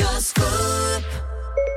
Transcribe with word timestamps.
Just 0.00 0.38
Food. 0.38 0.79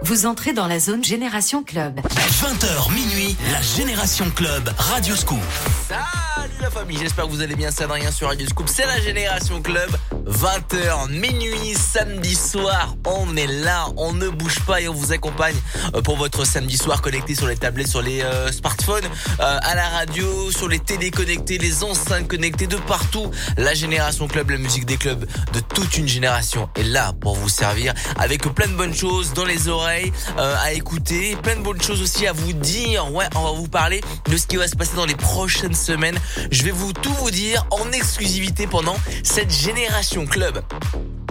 Vous 0.06 0.26
entrez 0.26 0.52
dans 0.52 0.68
la 0.68 0.80
zone 0.80 1.02
Génération 1.02 1.64
Club. 1.64 2.02
20h 2.02 2.94
minuit, 2.94 3.38
la 3.54 3.62
Génération 3.62 4.30
Club, 4.36 4.70
Radio 4.78 5.16
Scoop. 5.16 5.40
Salut 5.88 6.52
la 6.60 6.70
famille, 6.70 6.98
j'espère 6.98 7.26
que 7.26 7.30
vous 7.30 7.42
allez 7.42 7.56
bien, 7.56 7.72
c'est 7.72 7.86
Adrien 7.86 8.12
sur 8.12 8.28
Radio 8.28 8.46
Scoop, 8.46 8.68
c'est 8.68 8.86
la 8.86 9.00
Génération 9.00 9.62
Club, 9.62 9.90
20h 10.28 11.10
minuit, 11.10 11.74
samedi 11.74 12.36
soir, 12.36 12.96
on 13.06 13.36
est 13.38 13.48
là, 13.48 13.88
on 13.96 14.12
ne 14.12 14.28
bouge 14.28 14.60
pas 14.66 14.82
et 14.82 14.90
on 14.90 14.94
vous 14.94 15.14
accompagne 15.14 15.56
euh, 15.96 16.02
pour 16.02 16.18
votre 16.18 16.44
samedi 16.44 16.76
soir 16.78 17.02
connecté 17.02 17.34
sur 17.34 17.48
les 17.48 17.56
tablettes, 17.56 17.88
sur 17.88 18.02
les 18.02 18.22
euh, 18.22 18.52
smartphones, 18.52 19.06
euh, 19.40 19.60
à 19.62 19.76
la 19.76 19.88
radio, 19.88 20.52
sur 20.52 20.68
les 20.68 20.80
télé 20.80 21.12
connectés, 21.12 21.58
les 21.58 21.84
enceintes 21.84 22.28
connectées 22.28 22.68
de 22.68 22.78
partout. 22.78 23.32
La 23.58 23.74
Génération 23.74 24.28
Club, 24.28 24.50
la 24.50 24.58
musique 24.58 24.86
des 24.86 24.98
clubs 24.98 25.26
de 25.54 25.60
toute 25.60 25.98
une 25.98 26.10
génération 26.10 26.70
est 26.76 26.84
là 26.84 27.14
pour 27.22 27.36
vous 27.36 27.50
servir 27.50 27.94
avec 28.18 28.42
plein 28.54 28.68
de 28.68 28.76
bonnes 28.76 28.96
choses 28.96 29.34
dans 29.34 29.46
les 29.46 29.70
oreilles 29.70 29.93
euh, 30.38 30.56
à 30.64 30.74
écouter, 30.74 31.36
plein 31.42 31.56
de 31.56 31.62
bonnes 31.62 31.82
choses 31.82 32.02
aussi 32.02 32.28
à 32.28 32.34
vous 32.34 32.54
dire. 32.54 33.12
Ouais, 33.14 33.26
on 33.36 33.44
va 33.44 33.52
vous 33.52 33.68
parler 33.68 34.02
de 34.30 34.38
ce 34.38 34.48
qui 34.48 34.58
va 34.58 34.68
se 34.68 34.76
passer 34.76 34.96
dans 34.96 35.06
les 35.06 35.16
prochaines 35.16 35.76
semaines. 35.76 36.18
Je 36.52 36.64
vais 36.64 36.72
vous 36.72 36.94
tout 36.94 37.14
vous 37.14 37.32
dire 37.32 37.66
en 37.72 37.92
exclusivité 37.92 38.68
pendant 38.68 38.96
cette 39.24 39.52
génération 39.52 40.26
club. 40.26 40.62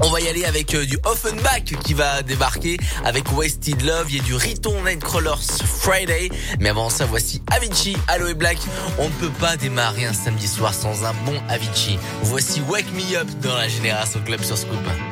On 0.04 0.10
va 0.10 0.20
y 0.20 0.28
aller 0.28 0.44
avec 0.44 0.74
euh, 0.74 0.84
du 0.84 0.98
Offenbach 1.04 1.64
qui 1.84 1.94
va 1.94 2.22
débarquer 2.22 2.76
avec 3.04 3.30
Wasted 3.32 3.82
Love, 3.82 4.06
il 4.08 4.16
y 4.16 4.20
a 4.20 4.22
du 4.22 4.34
Riton 4.34 4.82
Nightcrawlers 4.82 5.42
Friday. 5.64 6.28
Mais 6.58 6.70
avant 6.70 6.90
ça, 6.90 7.04
voici 7.04 7.42
Avicii, 7.52 7.96
Aloe 8.08 8.34
Black. 8.34 8.58
On 8.98 9.04
ne 9.04 9.14
peut 9.14 9.30
pas 9.40 9.56
démarrer 9.56 10.06
un 10.06 10.12
samedi 10.12 10.48
soir 10.48 10.74
sans 10.74 11.04
un 11.04 11.14
bon 11.24 11.40
Avicii. 11.48 11.98
Voici 12.22 12.60
Wake 12.68 12.92
Me 12.94 13.16
Up 13.16 13.28
dans 13.42 13.54
la 13.54 13.68
Génération 13.68 14.20
Club 14.24 14.42
sur 14.42 14.58
Scoop. 14.58 15.11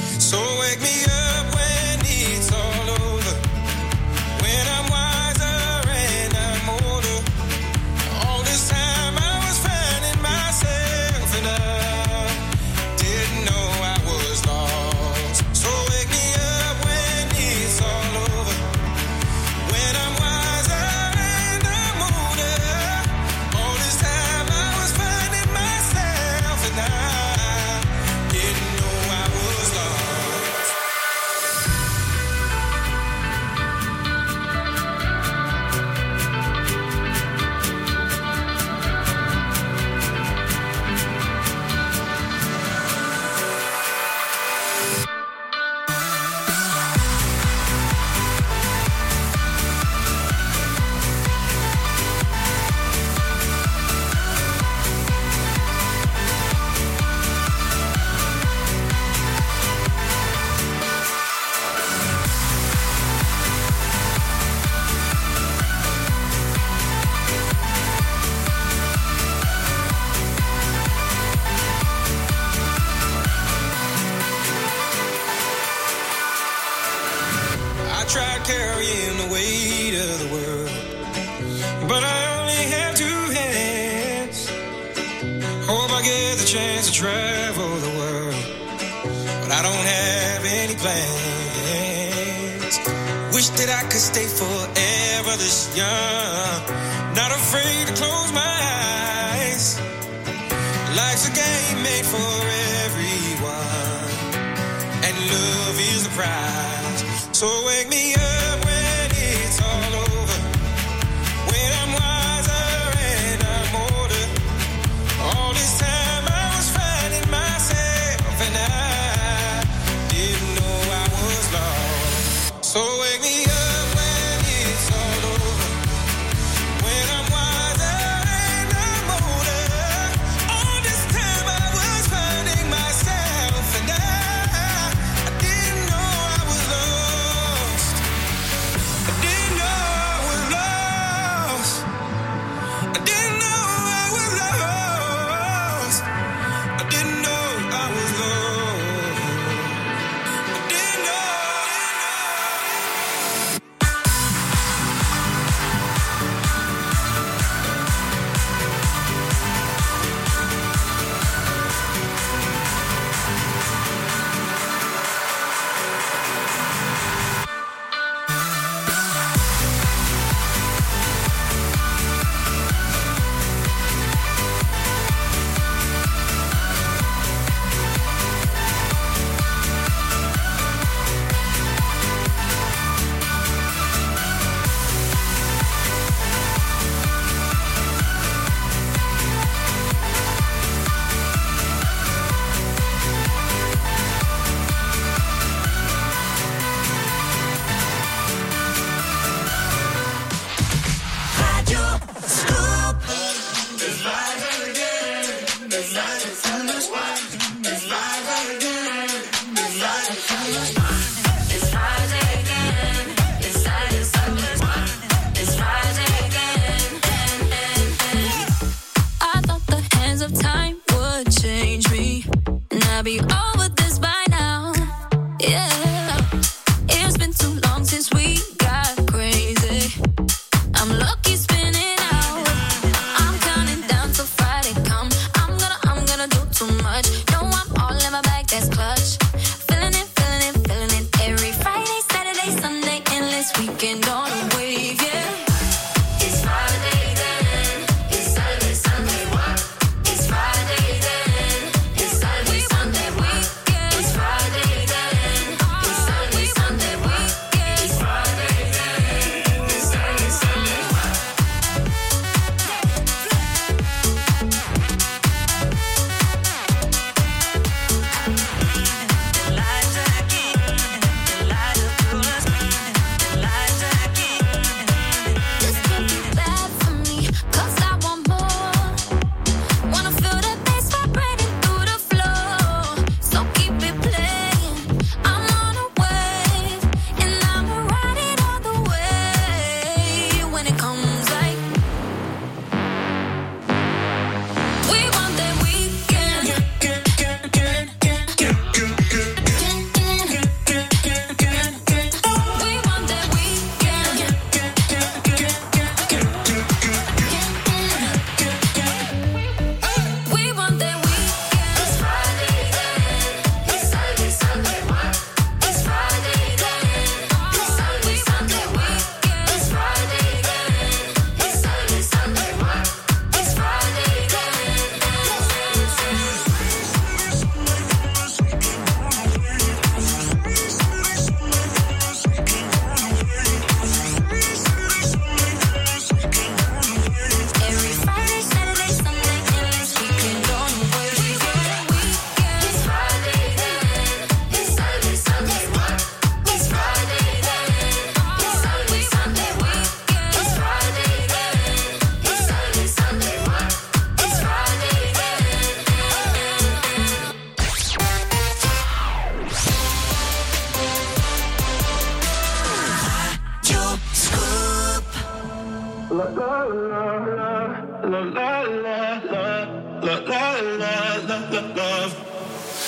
So 0.31 0.39
wake 0.61 0.79
me 0.79 1.03
up 1.11 1.20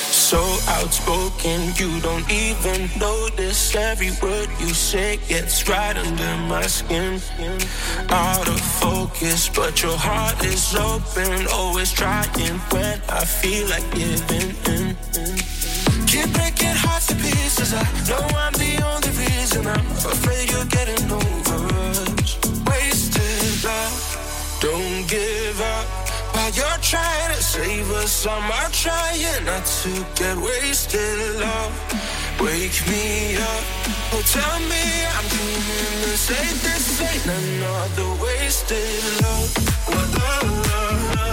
So 0.10 0.42
outspoken, 0.68 1.74
you 1.78 2.00
don't 2.02 2.30
even 2.32 2.90
notice 3.00 3.76
every 3.76 4.12
word 4.22 4.50
you 4.60 4.68
say 4.68 5.18
gets 5.28 5.68
right 5.68 5.98
under 5.98 6.38
my 6.48 6.68
skin. 6.68 7.20
Out 8.10 8.48
of 8.48 8.60
focus, 8.60 9.50
but 9.50 9.82
your 9.82 9.98
heart 9.98 10.46
is 10.46 10.76
open, 10.76 11.48
always 11.52 11.92
trying 11.92 12.60
when 12.70 13.02
I 13.10 13.26
feel 13.26 13.68
like 13.70 13.90
giving 13.96 14.56
in. 14.74 14.96
Keep 16.06 16.34
breaking 16.34 16.76
hearts 16.86 17.08
to 17.08 17.16
pieces. 17.16 17.74
I 17.74 17.84
know 18.08 18.26
I'm 18.38 18.54
the 18.54 18.80
only 18.86 19.10
reason. 19.10 19.66
I'm 19.66 19.86
afraid 20.14 20.52
you're 20.52 20.66
getting 20.66 21.12
over 21.12 21.53
don't 24.63 25.06
give 25.10 25.60
up. 25.60 25.86
While 26.33 26.51
you're 26.51 26.81
trying 26.81 27.36
to 27.36 27.44
save 27.44 27.92
us, 27.92 28.25
I'm 28.25 28.71
trying 28.71 29.45
not 29.45 29.65
to 29.83 29.92
get 30.15 30.38
wasted. 30.38 31.19
Love, 31.42 31.74
wake 32.39 32.80
me 32.88 33.36
up. 33.36 33.63
Oh, 34.13 34.24
tell 34.36 34.60
me 34.71 34.86
I'm 35.15 35.27
dreaming 35.33 35.95
this 36.06 36.31
ain't 36.31 36.60
this 36.63 37.01
ain't 37.01 37.25
another 37.39 38.10
wasted 38.24 39.04
love. 39.21 39.51
love, 39.92 40.48
love, 40.71 41.33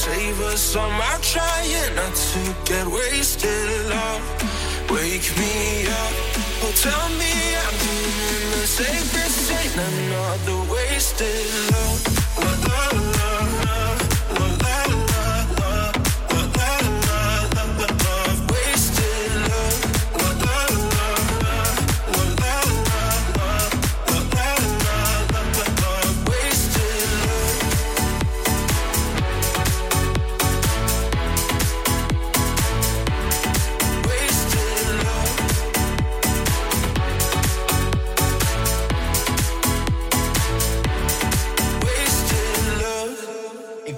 save 0.00 0.40
us. 0.40 0.76
I'm 0.76 1.20
trying 1.20 1.94
not 1.94 2.14
to 2.14 2.42
get 2.64 2.86
wasted 2.86 3.68
love. 3.92 4.24
Wake 4.90 5.28
me 5.36 5.86
up, 6.00 6.14
oh 6.64 6.72
tell 6.84 7.06
me 7.20 7.32
I'm 7.64 7.76
doing 7.84 8.46
the 8.56 8.66
safest 8.66 9.52
ain't 9.58 9.76
another 9.88 10.60
wasted 10.72 11.46
love, 11.72 12.19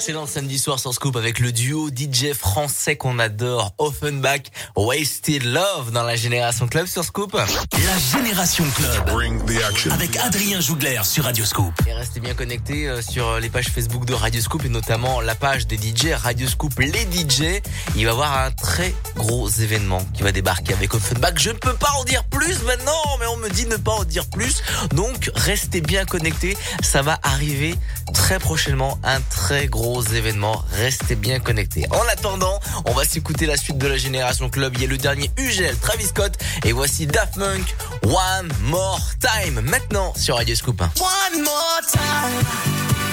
excellent 0.02 0.26
samedi 0.26 0.58
soir 0.58 0.80
sur 0.80 0.92
Scoop 0.92 1.14
avec 1.14 1.38
le 1.38 1.52
duo 1.52 1.88
DJ 1.88 2.32
français 2.32 2.96
qu'on 2.96 3.20
adore, 3.20 3.72
Offenbach, 3.78 4.40
Wasted 4.74 5.44
Love 5.44 5.92
dans 5.92 6.02
la 6.02 6.16
Génération 6.16 6.66
Club 6.66 6.86
sur 6.86 7.04
Scoop. 7.04 7.34
La 7.34 8.18
Génération 8.18 8.64
Club 8.74 9.92
avec 9.92 10.16
Adrien 10.16 10.60
Jougler 10.60 11.00
sur 11.04 11.22
Radio 11.22 11.44
Scoop. 11.44 11.72
Et 11.86 11.92
restez 11.92 12.18
bien 12.18 12.34
connectés 12.34 12.88
euh, 12.88 13.00
sur 13.00 13.38
les 13.38 13.48
pages 13.48 13.68
Facebook 13.68 14.04
de 14.04 14.12
Radio 14.12 14.40
Scoop 14.40 14.64
et 14.64 14.68
notamment 14.68 15.20
la 15.20 15.36
page 15.36 15.68
des 15.68 15.76
DJ 15.76 16.14
Radio 16.16 16.48
Scoop 16.48 16.76
les 16.80 17.02
DJ. 17.02 17.62
Il 17.94 18.04
va 18.04 18.10
y 18.10 18.12
avoir 18.12 18.38
un 18.38 18.50
très 18.50 18.92
gros 19.14 19.48
événement 19.48 20.04
qui 20.14 20.24
va 20.24 20.32
débarquer 20.32 20.72
avec 20.72 20.94
Offenbach. 20.94 21.34
Je 21.36 21.50
ne 21.50 21.58
peux 21.58 21.74
pas 21.74 21.92
en 22.00 22.02
dire 22.02 22.24
plus 22.24 22.60
maintenant, 22.64 23.18
mais 23.20 23.26
on 23.26 23.36
me 23.36 23.48
dit 23.50 23.66
ne 23.66 23.76
pas 23.76 23.92
en 23.92 24.04
dire 24.04 24.26
plus. 24.26 24.64
Donc 24.94 25.30
restez 25.36 25.80
bien 25.80 26.04
connectés, 26.06 26.56
ça 26.82 27.02
va 27.02 27.20
arriver 27.22 27.76
très 28.12 28.40
prochainement 28.40 28.98
un 29.04 29.20
très 29.20 29.68
gros 29.68 29.91
événements. 30.00 30.64
Restez 30.72 31.14
bien 31.14 31.40
connectés. 31.40 31.86
En 31.90 32.08
attendant, 32.10 32.58
on 32.86 32.92
va 32.92 33.04
s'écouter 33.04 33.46
la 33.46 33.56
suite 33.56 33.78
de 33.78 33.86
la 33.86 33.96
Génération 33.96 34.48
Club. 34.48 34.72
Il 34.76 34.82
y 34.82 34.84
a 34.84 34.88
le 34.88 34.96
dernier 34.96 35.30
Ugel, 35.36 35.76
Travis 35.78 36.06
Scott 36.06 36.38
et 36.64 36.72
voici 36.72 37.06
Daft 37.06 37.36
Punk, 37.36 37.74
One 38.04 38.50
More 38.62 39.00
Time. 39.20 39.60
Maintenant 39.60 40.12
sur 40.16 40.36
Radio 40.36 40.54
Scoop. 40.54 40.80
One 40.80 41.42
more 41.42 41.80
time. 41.90 43.11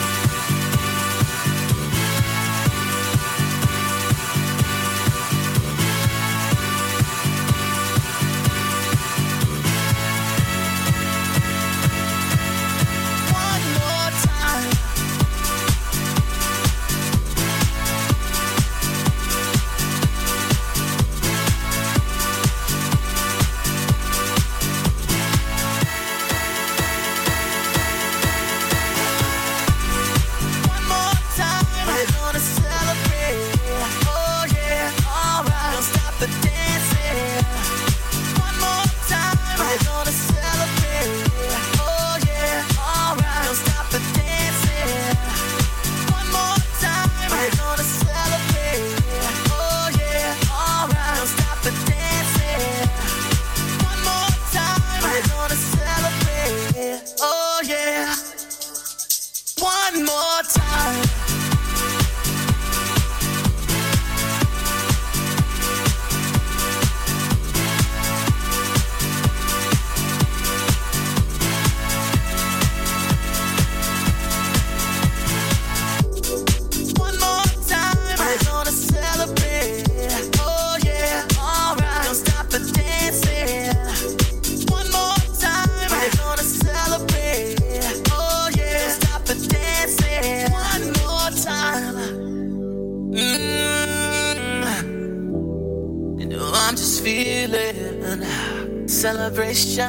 reflection. 99.66 99.89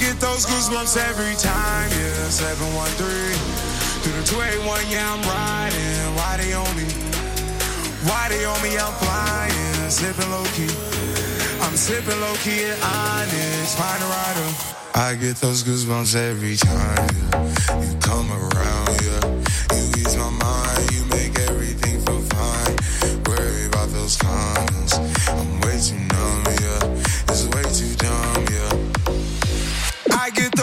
get 0.00 0.18
those 0.18 0.46
goosebumps 0.46 0.96
every 0.96 1.36
time, 1.36 1.90
yeah. 1.92 2.32
713 2.32 3.36
through 4.00 4.16
the 4.16 4.24
281, 4.24 4.88
yeah, 4.88 5.12
I'm 5.12 5.20
riding. 5.28 6.16
Why 6.16 6.40
they 6.40 6.52
on 6.56 6.72
me? 6.72 6.88
Why 8.08 8.32
they 8.32 8.44
on 8.48 8.56
me? 8.64 8.80
I'm 8.80 8.96
flying, 8.96 9.90
sipping 9.92 10.30
low 10.32 10.44
key. 10.56 10.72
I'm 11.60 11.76
sipping 11.76 12.18
low 12.18 12.34
key 12.40 12.64
and 12.64 12.80
honest, 12.80 13.76
find 13.76 14.00
a 14.02 14.08
rider. 14.08 14.48
I 14.94 15.14
get 15.20 15.36
those 15.36 15.62
goosebumps 15.62 16.16
every 16.16 16.56
time, 16.56 17.08
yeah. 17.28 17.84
You 17.84 17.92
come 18.00 18.32
around, 18.32 18.89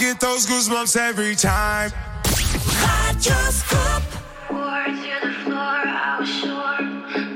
Yeah. 0.00 0.08
I 0.08 0.12
get 0.12 0.20
those 0.20 0.46
goosebumps 0.46 0.96
every 0.96 1.34
time. 1.34 1.90
Wore 4.50 4.84
to 4.86 5.18
the 5.22 5.32
floor, 5.44 5.58
I 5.58 6.16
was 6.20 6.28
sure, 6.28 6.80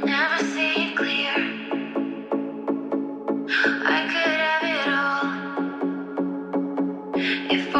never 0.07 0.45
see 0.45 0.73
it 0.88 0.97
clear. 0.97 1.36
I 3.84 4.06
could 4.13 4.41
have 4.47 4.65
it 4.75 4.89
all, 4.89 5.25
if 7.50 7.75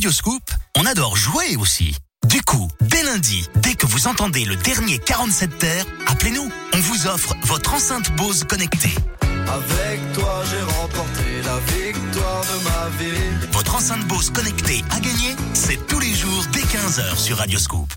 Radioscoop, 0.00 0.42
on 0.78 0.86
adore 0.86 1.14
jouer 1.14 1.56
aussi. 1.58 1.94
Du 2.26 2.40
coup, 2.40 2.70
dès 2.80 3.02
lundi, 3.02 3.46
dès 3.56 3.74
que 3.74 3.84
vous 3.84 4.06
entendez 4.06 4.46
le 4.46 4.56
dernier 4.56 4.98
47 4.98 5.58
terres, 5.58 5.84
appelez-nous. 6.06 6.50
On 6.72 6.78
vous 6.78 7.06
offre 7.06 7.34
votre 7.42 7.74
enceinte 7.74 8.10
Bose 8.16 8.44
connectée. 8.44 8.94
Avec 9.20 10.12
toi, 10.14 10.42
j'ai 10.50 10.62
remporté 10.80 11.42
la 11.44 11.58
victoire 11.76 12.40
de 12.40 12.64
ma 12.64 12.88
vie. 12.98 13.48
Votre 13.52 13.74
enceinte 13.74 14.08
Bose 14.08 14.30
connectée 14.30 14.82
à 14.88 15.00
gagner, 15.00 15.36
c'est 15.52 15.86
tous 15.86 16.00
les 16.00 16.14
jours 16.14 16.46
dès 16.50 16.60
15h 16.60 17.18
sur 17.18 17.36
Radioscoop. 17.36 17.92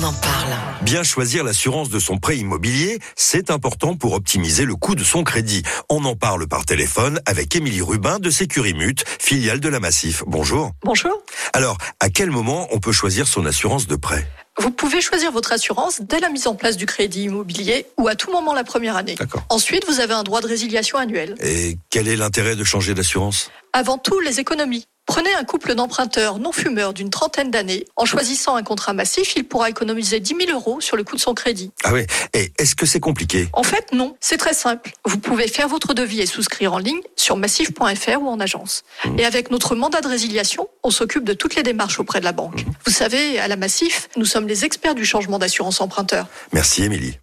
On 0.00 0.04
en 0.04 0.12
parle. 0.12 0.54
Bien 0.82 1.02
choisir 1.02 1.44
l'assurance 1.44 1.90
de 1.90 1.98
son 1.98 2.16
prêt 2.16 2.38
immobilier, 2.38 3.00
c'est 3.16 3.50
important 3.50 3.96
pour 3.96 4.14
optimiser 4.14 4.64
le 4.64 4.74
coût 4.74 4.94
de 4.94 5.04
son 5.04 5.24
crédit. 5.24 5.62
On 5.90 6.04
en 6.04 6.16
parle 6.16 6.46
par 6.46 6.64
téléphone 6.64 7.20
avec 7.26 7.54
Émilie 7.54 7.82
Rubin 7.82 8.18
de 8.18 8.30
Sécurimute, 8.30 9.04
filiale 9.18 9.60
de 9.60 9.68
la 9.68 9.80
Massif. 9.80 10.22
Bonjour. 10.26 10.72
Bonjour. 10.84 11.12
Alors, 11.52 11.76
à 11.98 12.08
quel 12.08 12.30
moment 12.30 12.68
on 12.70 12.78
peut 12.78 12.92
choisir 12.92 13.28
son 13.28 13.44
assurance 13.44 13.86
de 13.88 13.96
prêt? 13.96 14.26
Vous 14.58 14.70
pouvez 14.70 15.00
choisir 15.00 15.32
votre 15.32 15.52
assurance 15.52 16.00
dès 16.00 16.20
la 16.20 16.30
mise 16.30 16.46
en 16.46 16.54
place 16.54 16.76
du 16.76 16.86
crédit 16.86 17.24
immobilier 17.24 17.86
ou 17.98 18.08
à 18.08 18.14
tout 18.14 18.30
moment 18.30 18.54
la 18.54 18.64
première 18.64 18.96
année. 18.96 19.16
D'accord. 19.16 19.42
Ensuite, 19.50 19.86
vous 19.86 20.00
avez 20.00 20.14
un 20.14 20.22
droit 20.22 20.40
de 20.40 20.46
résiliation 20.46 20.98
annuel. 20.98 21.34
Et 21.40 21.76
quel 21.90 22.08
est 22.08 22.16
l'intérêt 22.16 22.56
de 22.56 22.64
changer 22.64 22.94
d'assurance? 22.94 23.50
Avant 23.72 23.98
tout, 23.98 24.18
les 24.20 24.40
économies. 24.40 24.86
Prenez 25.10 25.34
un 25.34 25.42
couple 25.42 25.74
d'emprunteurs 25.74 26.38
non 26.38 26.52
fumeurs 26.52 26.94
d'une 26.94 27.10
trentaine 27.10 27.50
d'années. 27.50 27.84
En 27.96 28.04
choisissant 28.04 28.54
un 28.54 28.62
contrat 28.62 28.92
massif, 28.92 29.34
il 29.34 29.42
pourra 29.42 29.68
économiser 29.68 30.20
10 30.20 30.36
000 30.46 30.56
euros 30.56 30.80
sur 30.80 30.96
le 30.96 31.02
coût 31.02 31.16
de 31.16 31.20
son 31.20 31.34
crédit. 31.34 31.72
Ah 31.82 31.92
oui, 31.92 32.06
et 32.32 32.52
est-ce 32.58 32.76
que 32.76 32.86
c'est 32.86 33.00
compliqué? 33.00 33.48
En 33.52 33.64
fait, 33.64 33.92
non. 33.92 34.14
C'est 34.20 34.36
très 34.36 34.54
simple. 34.54 34.92
Vous 35.04 35.18
pouvez 35.18 35.48
faire 35.48 35.66
votre 35.66 35.94
devis 35.94 36.20
et 36.20 36.26
souscrire 36.26 36.74
en 36.74 36.78
ligne 36.78 37.00
sur 37.16 37.36
massif.fr 37.36 38.22
ou 38.22 38.28
en 38.28 38.38
agence. 38.38 38.84
Et 39.18 39.24
avec 39.24 39.50
notre 39.50 39.74
mandat 39.74 40.00
de 40.00 40.06
résiliation, 40.06 40.68
on 40.84 40.92
s'occupe 40.92 41.24
de 41.24 41.32
toutes 41.32 41.56
les 41.56 41.64
démarches 41.64 41.98
auprès 41.98 42.20
de 42.20 42.24
la 42.24 42.32
banque. 42.32 42.64
Vous 42.86 42.92
savez, 42.92 43.40
à 43.40 43.48
la 43.48 43.56
Massif, 43.56 44.08
nous 44.16 44.24
sommes 44.24 44.46
les 44.46 44.64
experts 44.64 44.94
du 44.94 45.04
changement 45.04 45.40
d'assurance 45.40 45.80
emprunteur. 45.80 46.28
Merci 46.52 46.84
Émilie. 46.84 47.18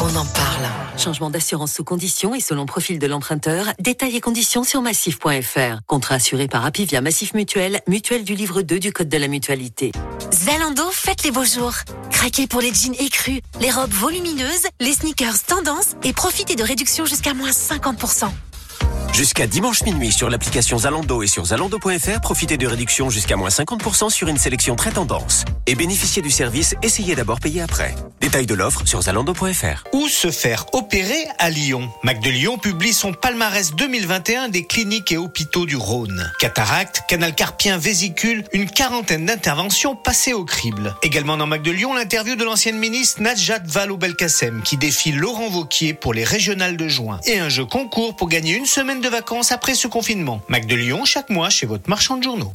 On 0.00 0.16
en 0.16 0.24
parle. 0.24 0.75
Changement 0.96 1.30
d'assurance 1.30 1.72
sous 1.72 1.84
conditions 1.84 2.34
et 2.34 2.40
selon 2.40 2.64
profil 2.66 2.98
de 2.98 3.06
l'emprunteur. 3.06 3.66
Détails 3.78 4.16
et 4.16 4.20
conditions 4.20 4.64
sur 4.64 4.80
massif.fr. 4.80 5.80
Contrat 5.86 6.14
assuré 6.14 6.48
par 6.48 6.64
Apivia 6.64 7.00
Massif 7.00 7.34
Mutuel, 7.34 7.80
mutuelle 7.86 8.24
du 8.24 8.34
livre 8.34 8.62
2 8.62 8.78
du 8.78 8.92
Code 8.92 9.08
de 9.08 9.18
la 9.18 9.28
mutualité. 9.28 9.92
Zalando, 10.32 10.90
faites 10.90 11.22
les 11.24 11.30
beaux 11.30 11.44
jours. 11.44 11.74
Craquez 12.10 12.46
pour 12.46 12.60
les 12.60 12.72
jeans 12.72 12.94
écrus, 12.98 13.40
les 13.60 13.70
robes 13.70 13.92
volumineuses, 13.92 14.66
les 14.80 14.92
sneakers 14.92 15.42
tendance 15.46 15.96
et 16.02 16.12
profitez 16.12 16.56
de 16.56 16.62
réductions 16.62 17.04
jusqu'à 17.04 17.34
moins 17.34 17.50
50%. 17.50 18.30
Jusqu'à 19.16 19.46
dimanche 19.46 19.82
minuit 19.82 20.12
sur 20.12 20.28
l'application 20.28 20.76
Zalando 20.76 21.22
et 21.22 21.26
sur 21.26 21.46
zalando.fr, 21.46 22.20
profitez 22.20 22.58
de 22.58 22.66
réductions 22.66 23.08
jusqu'à 23.08 23.36
moins 23.36 23.48
50% 23.48 24.10
sur 24.10 24.28
une 24.28 24.36
sélection 24.36 24.76
très 24.76 24.90
tendance. 24.90 25.46
Et 25.66 25.74
bénéficiez 25.74 26.20
du 26.20 26.30
service 26.30 26.74
Essayez 26.82 27.14
d'abord, 27.14 27.40
payer 27.40 27.62
après. 27.62 27.94
Détail 28.20 28.44
de 28.44 28.52
l'offre 28.52 28.86
sur 28.86 29.00
zalando.fr. 29.00 29.84
Où 29.94 30.08
se 30.08 30.30
faire 30.30 30.66
opérer 30.74 31.26
à 31.38 31.48
Lyon? 31.48 31.88
Mac 32.02 32.20
de 32.20 32.28
Lyon 32.28 32.58
publie 32.58 32.92
son 32.92 33.14
palmarès 33.14 33.74
2021 33.74 34.50
des 34.50 34.66
cliniques 34.66 35.12
et 35.12 35.16
hôpitaux 35.16 35.64
du 35.64 35.76
Rhône. 35.76 36.30
Cataracte, 36.38 37.04
canal 37.08 37.34
carpien, 37.34 37.78
vésicule, 37.78 38.44
une 38.52 38.68
quarantaine 38.68 39.24
d'interventions 39.24 39.96
passées 39.96 40.34
au 40.34 40.44
crible. 40.44 40.94
Également 41.02 41.38
dans 41.38 41.46
Mac 41.46 41.62
de 41.62 41.70
Lyon, 41.70 41.94
l'interview 41.94 42.36
de 42.36 42.44
l'ancienne 42.44 42.76
ministre 42.76 43.22
Najat 43.22 43.60
Vallaud-Belkacem 43.64 44.60
qui 44.62 44.76
défie 44.76 45.12
Laurent 45.12 45.48
Vauquier 45.48 45.94
pour 45.94 46.12
les 46.12 46.24
régionales 46.24 46.76
de 46.76 46.86
juin. 46.86 47.18
Et 47.24 47.38
un 47.38 47.48
jeu 47.48 47.64
concours 47.64 48.14
pour 48.14 48.28
gagner 48.28 48.54
une 48.54 48.66
semaine 48.66 49.00
de 49.00 49.05
vacances 49.08 49.52
après 49.52 49.74
ce 49.74 49.88
confinement. 49.88 50.40
Mac 50.48 50.66
de 50.66 50.74
Lyon, 50.74 51.04
chaque 51.04 51.30
mois 51.30 51.50
chez 51.50 51.66
votre 51.66 51.88
marchand 51.88 52.16
de 52.16 52.22
journaux. 52.22 52.52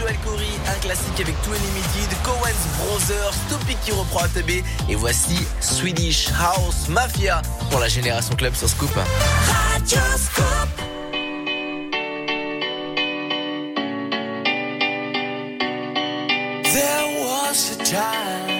Joel 0.00 0.16
Corey, 0.24 0.46
un 0.66 0.78
classique 0.80 1.20
avec 1.20 1.34
Two 1.42 1.52
Unlimited, 1.52 2.16
Cohen's 2.22 2.66
Brothers, 2.78 3.34
Topic 3.50 3.76
qui 3.84 3.92
reprend 3.92 4.20
ATB 4.20 4.64
et 4.88 4.94
voici 4.94 5.36
Swedish 5.60 6.28
House 6.40 6.88
Mafia 6.88 7.42
pour 7.70 7.80
la 7.80 7.88
Génération 7.88 8.34
Club 8.34 8.54
sur 8.54 8.66
Scoop. 8.66 8.88
There 16.72 17.06
was 17.20 17.72
a 17.72 17.84
time 17.84 18.59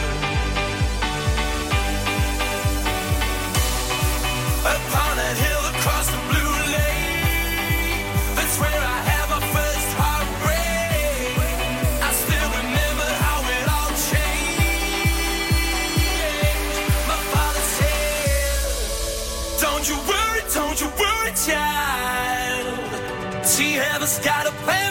You 21.31 21.53
worry, 21.53 21.55
child. 21.55 23.45
See, 23.45 23.73
heaven's 23.73 24.19
got 24.19 24.47
a 24.47 24.51
plan 24.63 24.90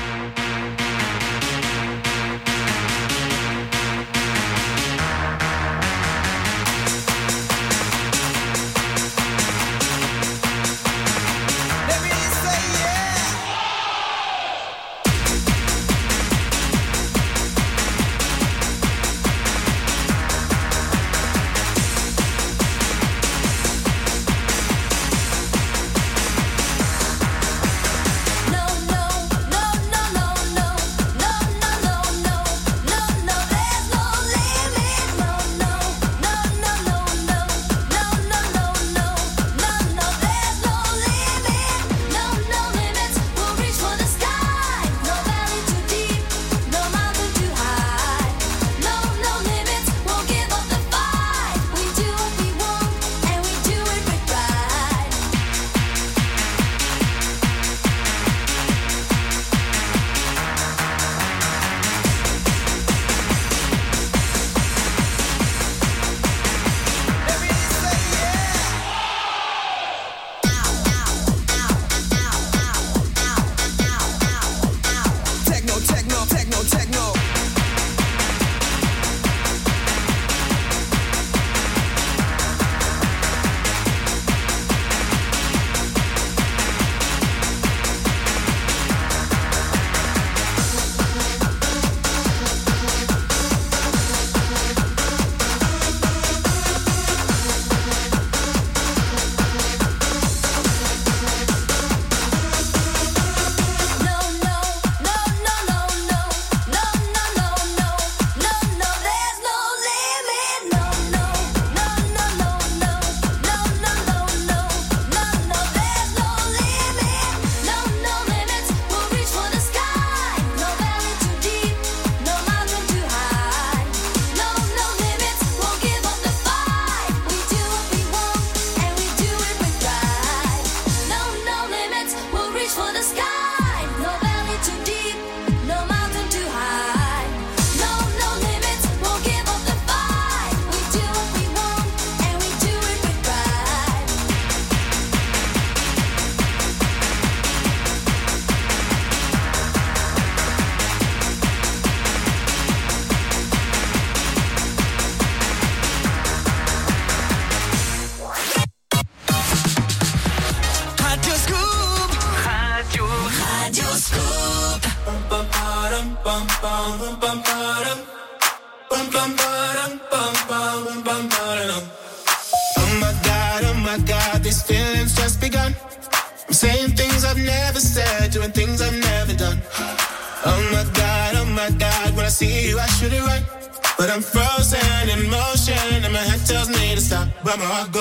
problem 187.57 187.95
I. 187.95 188.00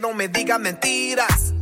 no 0.00 0.12
me 0.14 0.28
digas 0.28 0.60
mentiras. 0.60 1.54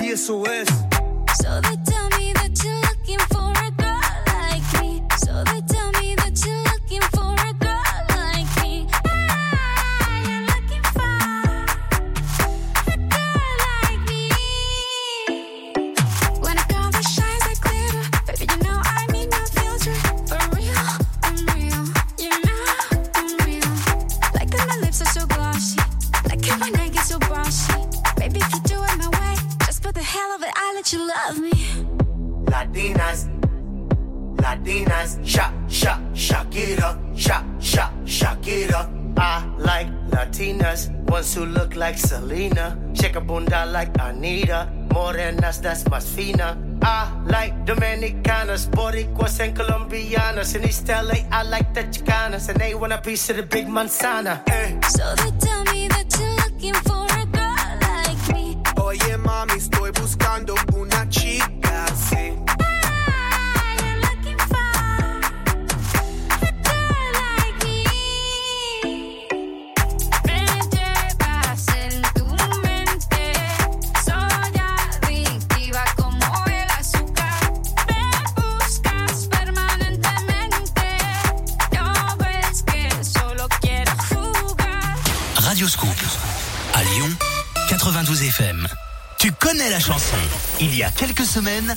y 0.00 0.08
eso 0.08 0.41
trees 53.12 53.26
to 53.26 53.32
the 53.34 53.42
big 53.42 53.66
manzana. 53.66 54.40
Hey. 54.48 54.78
So 54.88 55.14
they 55.16 55.31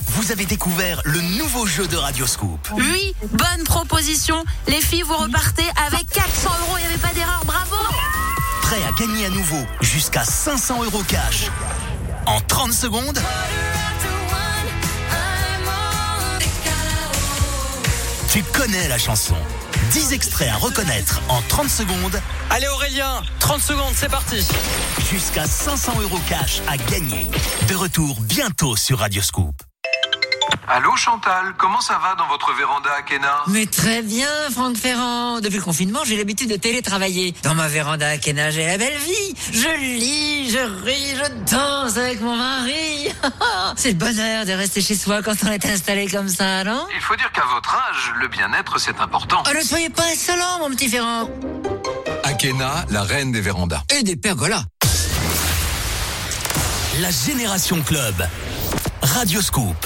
vous 0.10 0.32
avez 0.32 0.46
découvert 0.46 1.02
le 1.06 1.20
nouveau 1.40 1.66
jeu 1.66 1.88
de 1.88 1.98
Radio 1.98 2.28
Scoop. 2.28 2.68
Oui, 2.74 3.16
bonne 3.32 3.64
proposition. 3.64 4.44
Les 4.68 4.80
filles, 4.80 5.02
vous 5.02 5.18
repartez 5.18 5.66
avec 5.88 6.08
400 6.12 6.50
euros. 6.50 6.78
Il 6.78 6.82
n'y 6.82 6.94
avait 6.94 7.02
pas 7.02 7.14
d'erreur. 7.14 7.42
Bravo 7.46 7.76
Prêt 8.62 8.78
à 8.88 8.92
gagner 8.92 9.26
à 9.26 9.30
nouveau 9.32 9.66
jusqu'à 9.82 10.24
500 10.24 10.84
euros 10.84 11.02
cash 11.08 11.50
en 12.28 12.42
30 12.42 12.74
secondes 12.74 13.20
Tu 18.30 18.44
connais 18.44 18.88
la 18.90 18.98
chanson. 18.98 19.36
10 19.92 20.12
extraits 20.12 20.50
à 20.50 20.58
reconnaître 20.58 21.22
en 21.30 21.42
30 21.48 21.70
secondes. 21.70 22.22
Allez 22.50 22.68
Aurélien, 22.68 23.22
30 23.40 23.62
secondes, 23.62 23.94
c'est 23.96 24.10
parti. 24.10 24.46
Jusqu'à 25.10 25.46
500 25.48 26.02
euros 26.02 26.20
cash 26.28 26.62
à 26.68 26.76
gagner. 26.76 27.30
De 27.70 27.76
retour 27.76 28.20
bientôt 28.20 28.76
sur 28.76 29.00
Radio 29.00 29.22
Scoop. 29.22 29.55
Allô 30.76 30.94
Chantal, 30.98 31.54
comment 31.58 31.80
ça 31.80 31.98
va 32.04 32.16
dans 32.16 32.28
votre 32.28 32.52
véranda 32.54 32.90
à 32.90 33.46
Mais 33.48 33.66
très 33.66 34.02
bien 34.02 34.28
Franck 34.52 34.76
Ferrand, 34.76 35.40
depuis 35.40 35.56
le 35.56 35.64
confinement 35.64 36.02
j'ai 36.04 36.18
l'habitude 36.18 36.50
de 36.50 36.58
télétravailler. 36.58 37.34
Dans 37.44 37.56
ma 37.56 37.70
véranda 37.70 38.10
à 38.10 38.18
j'ai 38.18 38.34
la 38.34 38.78
belle 38.78 38.98
vie, 38.98 39.36
je 39.54 39.70
lis, 39.80 40.50
je 40.50 40.84
ris, 40.84 41.16
je 41.16 41.50
danse 41.50 41.96
avec 41.96 42.20
mon 42.20 42.36
mari. 42.36 43.08
c'est 43.78 43.92
le 43.92 43.96
bonheur 43.96 44.46
de 44.46 44.52
rester 44.52 44.82
chez 44.82 44.96
soi 44.96 45.22
quand 45.22 45.36
on 45.46 45.52
est 45.54 45.66
installé 45.66 46.10
comme 46.10 46.28
ça, 46.28 46.66
non? 46.66 46.86
Il 46.94 47.02
faut 47.02 47.16
dire 47.16 47.32
qu'à 47.32 47.46
votre 47.46 47.74
âge, 47.74 48.12
le 48.20 48.28
bien-être 48.28 48.78
c'est 48.78 49.00
important. 49.00 49.44
Oh, 49.50 49.58
ne 49.58 49.64
soyez 49.64 49.90
pas 49.90 50.04
insolent 50.12 50.60
mon 50.60 50.72
petit 50.72 50.90
Ferrand. 50.90 51.30
Akena, 52.26 52.84
la 52.90 53.04
reine 53.04 53.32
des 53.32 53.40
vérandas. 53.40 53.84
Et 53.98 54.04
des 54.04 54.18
pergolas. 54.18 54.66
La 57.00 57.12
Génération 57.12 57.82
Club. 57.82 58.28
Radioscope. 59.06 59.86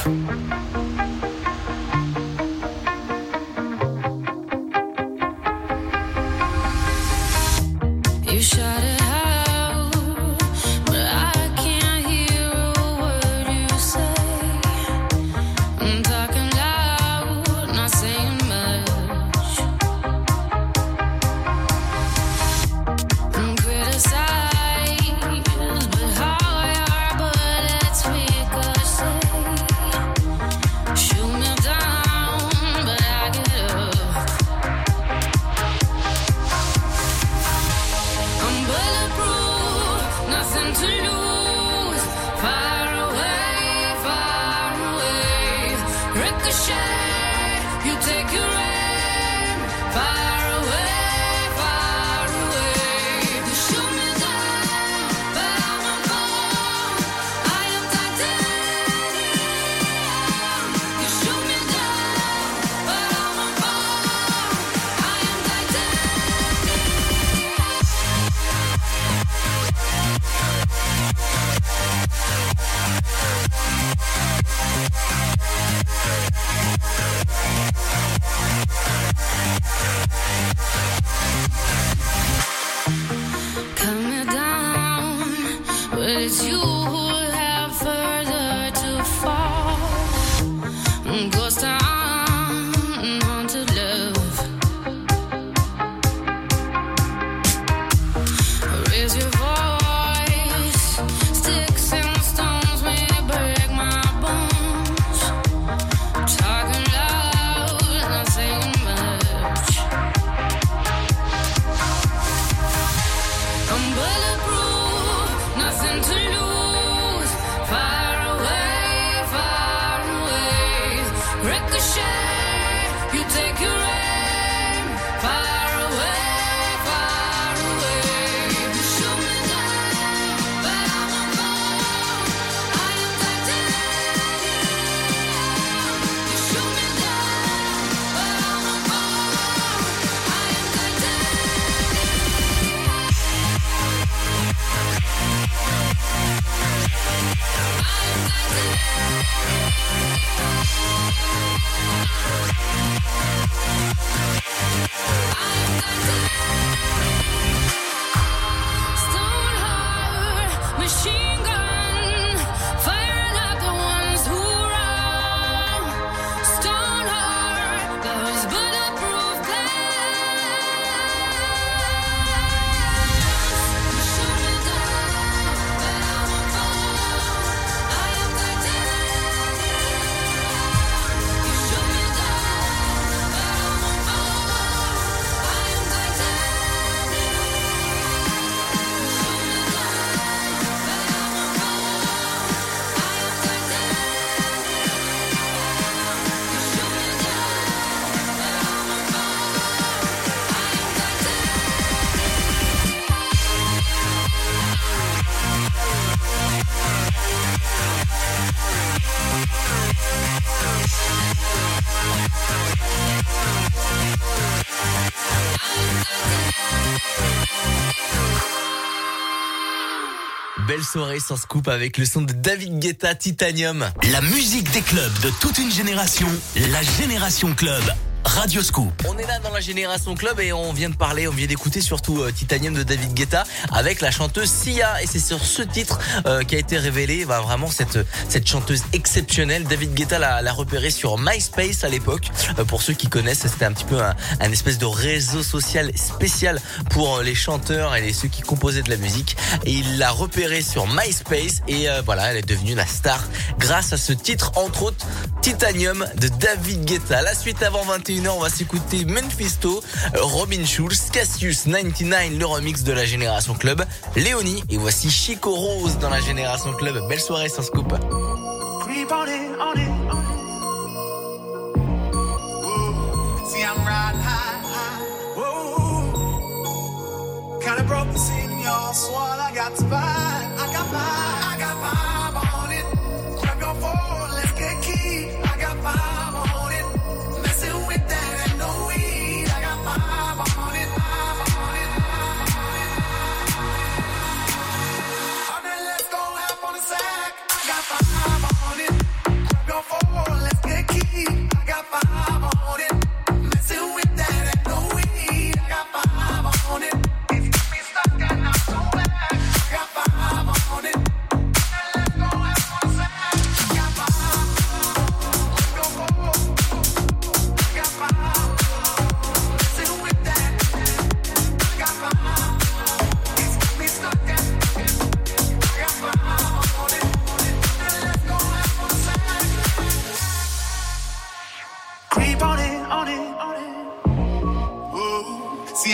Belle 220.69 220.83
soirée 220.83 221.19
sans 221.19 221.35
scoop 221.35 221.67
avec 221.67 221.97
le 221.97 222.05
son 222.05 222.21
de 222.21 222.31
David 222.31 222.77
Guetta 222.77 223.15
Titanium. 223.15 223.89
La 224.11 224.21
musique 224.21 224.69
des 224.71 224.81
clubs 224.81 225.19
de 225.23 225.31
toute 225.41 225.57
une 225.57 225.71
génération, 225.71 226.27
la 226.55 226.83
Génération 226.83 227.55
Club. 227.55 227.81
Radio 228.23 228.61
Scoop. 228.61 228.91
On 229.07 229.17
est 229.17 229.25
là 229.25 229.39
dans 229.39 229.51
la 229.51 229.59
Génération 229.59 230.15
Club 230.15 230.39
et 230.39 230.53
on 230.53 230.73
vient 230.73 230.89
de 230.89 230.95
parler, 230.95 231.27
on 231.27 231.31
vient 231.31 231.47
d'écouter 231.47 231.81
surtout 231.81 232.21
euh, 232.21 232.31
Titanium 232.31 232.73
de 232.73 232.83
David 232.83 233.13
Guetta 233.13 233.43
avec 233.71 234.01
la 234.01 234.11
chanteuse 234.11 234.49
Sia 234.49 235.01
et 235.01 235.07
c'est 235.07 235.19
sur 235.19 235.43
ce 235.43 235.61
titre 235.61 235.99
euh, 236.25 236.43
qui 236.43 236.55
a 236.55 236.59
été 236.59 236.77
révélé 236.77 237.25
bah, 237.25 237.41
vraiment 237.41 237.69
cette 237.69 237.99
cette 238.27 238.47
chanteuse 238.47 238.83
exceptionnelle. 238.93 239.63
David 239.65 239.93
Guetta 239.93 240.19
l'a 240.19 240.41
l'a 240.41 240.53
repéré 240.53 240.89
sur 240.89 241.17
MySpace 241.17 241.83
à 241.83 241.89
l'époque. 241.89 242.29
Euh, 242.57 242.65
pour 242.65 242.81
ceux 242.81 242.93
qui 242.93 243.07
connaissent, 243.07 243.47
c'était 243.47 243.65
un 243.65 243.73
petit 243.73 243.85
peu 243.85 244.01
un, 244.01 244.15
un 244.39 244.51
espèce 244.51 244.77
de 244.77 244.85
réseau 244.85 245.43
social 245.43 245.91
spécial 245.95 246.59
pour 246.91 247.17
euh, 247.17 247.23
les 247.23 247.35
chanteurs 247.35 247.95
et 247.95 248.01
les, 248.01 248.13
ceux 248.13 248.27
qui 248.27 248.41
composaient 248.41 248.83
de 248.83 248.89
la 248.89 248.97
musique 248.97 249.37
et 249.65 249.71
il 249.71 249.97
l'a 249.97 250.11
repéré 250.11 250.61
sur 250.61 250.87
MySpace 250.87 251.61
et 251.67 251.89
euh, 251.89 252.01
voilà, 252.05 252.31
elle 252.31 252.37
est 252.37 252.47
devenue 252.47 252.75
la 252.75 252.85
star 252.85 253.23
grâce 253.57 253.93
à 253.93 253.97
ce 253.97 254.13
titre 254.13 254.51
entre 254.55 254.83
autres 254.83 255.05
Titanium 255.41 256.05
de 256.17 256.27
David 256.27 256.85
Guetta. 256.85 257.21
La 257.21 257.33
suite 257.33 257.63
avant 257.63 257.85
21h, 258.09 258.29
on 258.29 258.39
va 258.39 258.49
s'écouter 258.49 259.05
Memphisto, 259.05 259.83
Robin 260.15 260.65
Schulz, 260.65 261.11
Cassius 261.11 261.65
99, 261.65 262.39
le 262.39 262.45
remix 262.45 262.83
de 262.83 262.91
la 262.91 263.05
Génération 263.05 263.53
Club, 263.53 263.83
Léonie 264.15 264.63
et 264.71 264.77
voici 264.77 265.11
Chico 265.11 265.53
Rose 265.53 265.99
dans 265.99 266.09
la 266.09 266.19
Génération 266.19 266.73
Club. 266.73 267.07
Belle 267.07 267.19
soirée 267.19 267.49
sans 267.49 267.61
scoop. 267.61 267.93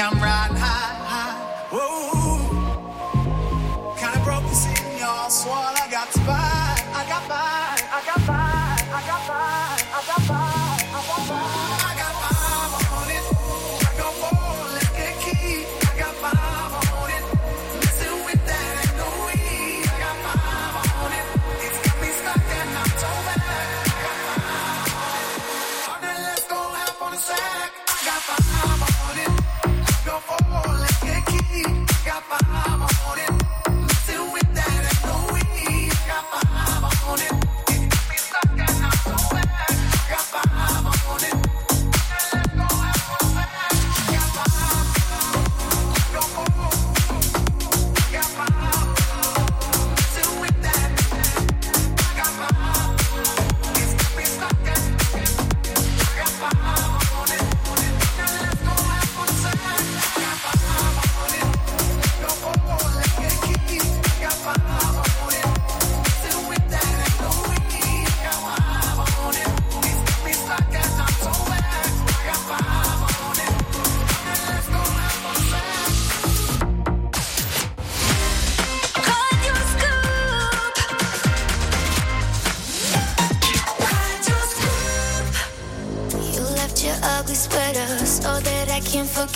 I'm 0.05 0.21
riding 0.21 0.57
high. 0.57 0.84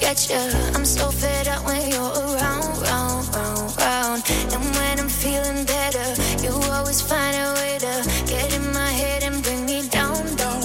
bet 0.09 0.27
you 0.27 0.43
I'm 0.75 0.85
so 0.85 1.11
fed 1.11 1.47
up 1.47 1.63
when 1.67 1.81
you're 1.91 2.13
around, 2.25 2.65
round, 2.87 3.25
round, 3.35 3.69
round. 3.77 4.19
And 4.53 4.63
when 4.77 4.95
I'm 5.01 5.11
feeling 5.23 5.65
better, 5.65 6.07
you 6.43 6.51
always 6.73 6.99
find 7.01 7.35
a 7.45 7.47
way 7.59 7.77
to 7.85 7.93
get 8.25 8.47
in 8.57 8.65
my 8.73 8.91
head 9.01 9.21
and 9.27 9.37
bring 9.43 9.65
me 9.67 9.87
down, 9.87 10.17
down. 10.41 10.63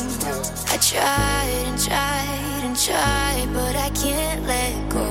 I 0.75 0.77
tried 0.91 1.53
and 1.69 1.79
tried 1.89 2.63
and 2.67 2.77
tried, 2.87 3.49
but 3.59 3.75
I 3.87 3.91
can't 4.03 4.43
let 4.53 4.75
go. 4.97 5.09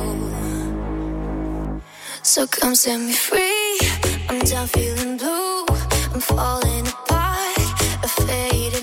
So 2.24 2.48
come 2.48 2.74
set 2.74 3.00
me 3.00 3.14
free. 3.14 3.80
I'm 4.30 4.40
done 4.52 4.68
feeling 4.68 5.18
blue. 5.18 5.66
I'm 6.14 6.22
falling 6.32 6.88
apart, 6.88 7.60
a 8.08 8.08
faded. 8.08 8.83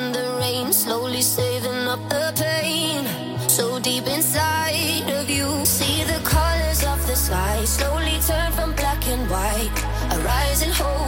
and 9.11 9.29
white, 9.29 9.69
a 10.11 10.19
rising 10.23 10.71
hope. 10.71 11.00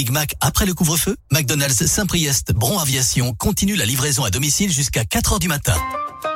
Big 0.00 0.12
Mac 0.12 0.34
après 0.40 0.64
le 0.64 0.72
couvre-feu 0.72 1.14
McDonald's 1.30 1.84
Saint-Priest 1.84 2.54
Bron 2.54 2.78
Aviation 2.78 3.34
continue 3.34 3.76
la 3.76 3.84
livraison 3.84 4.24
à 4.24 4.30
domicile 4.30 4.72
jusqu'à 4.72 5.04
4 5.04 5.34
heures 5.34 5.38
du 5.38 5.46
matin. 5.46 5.76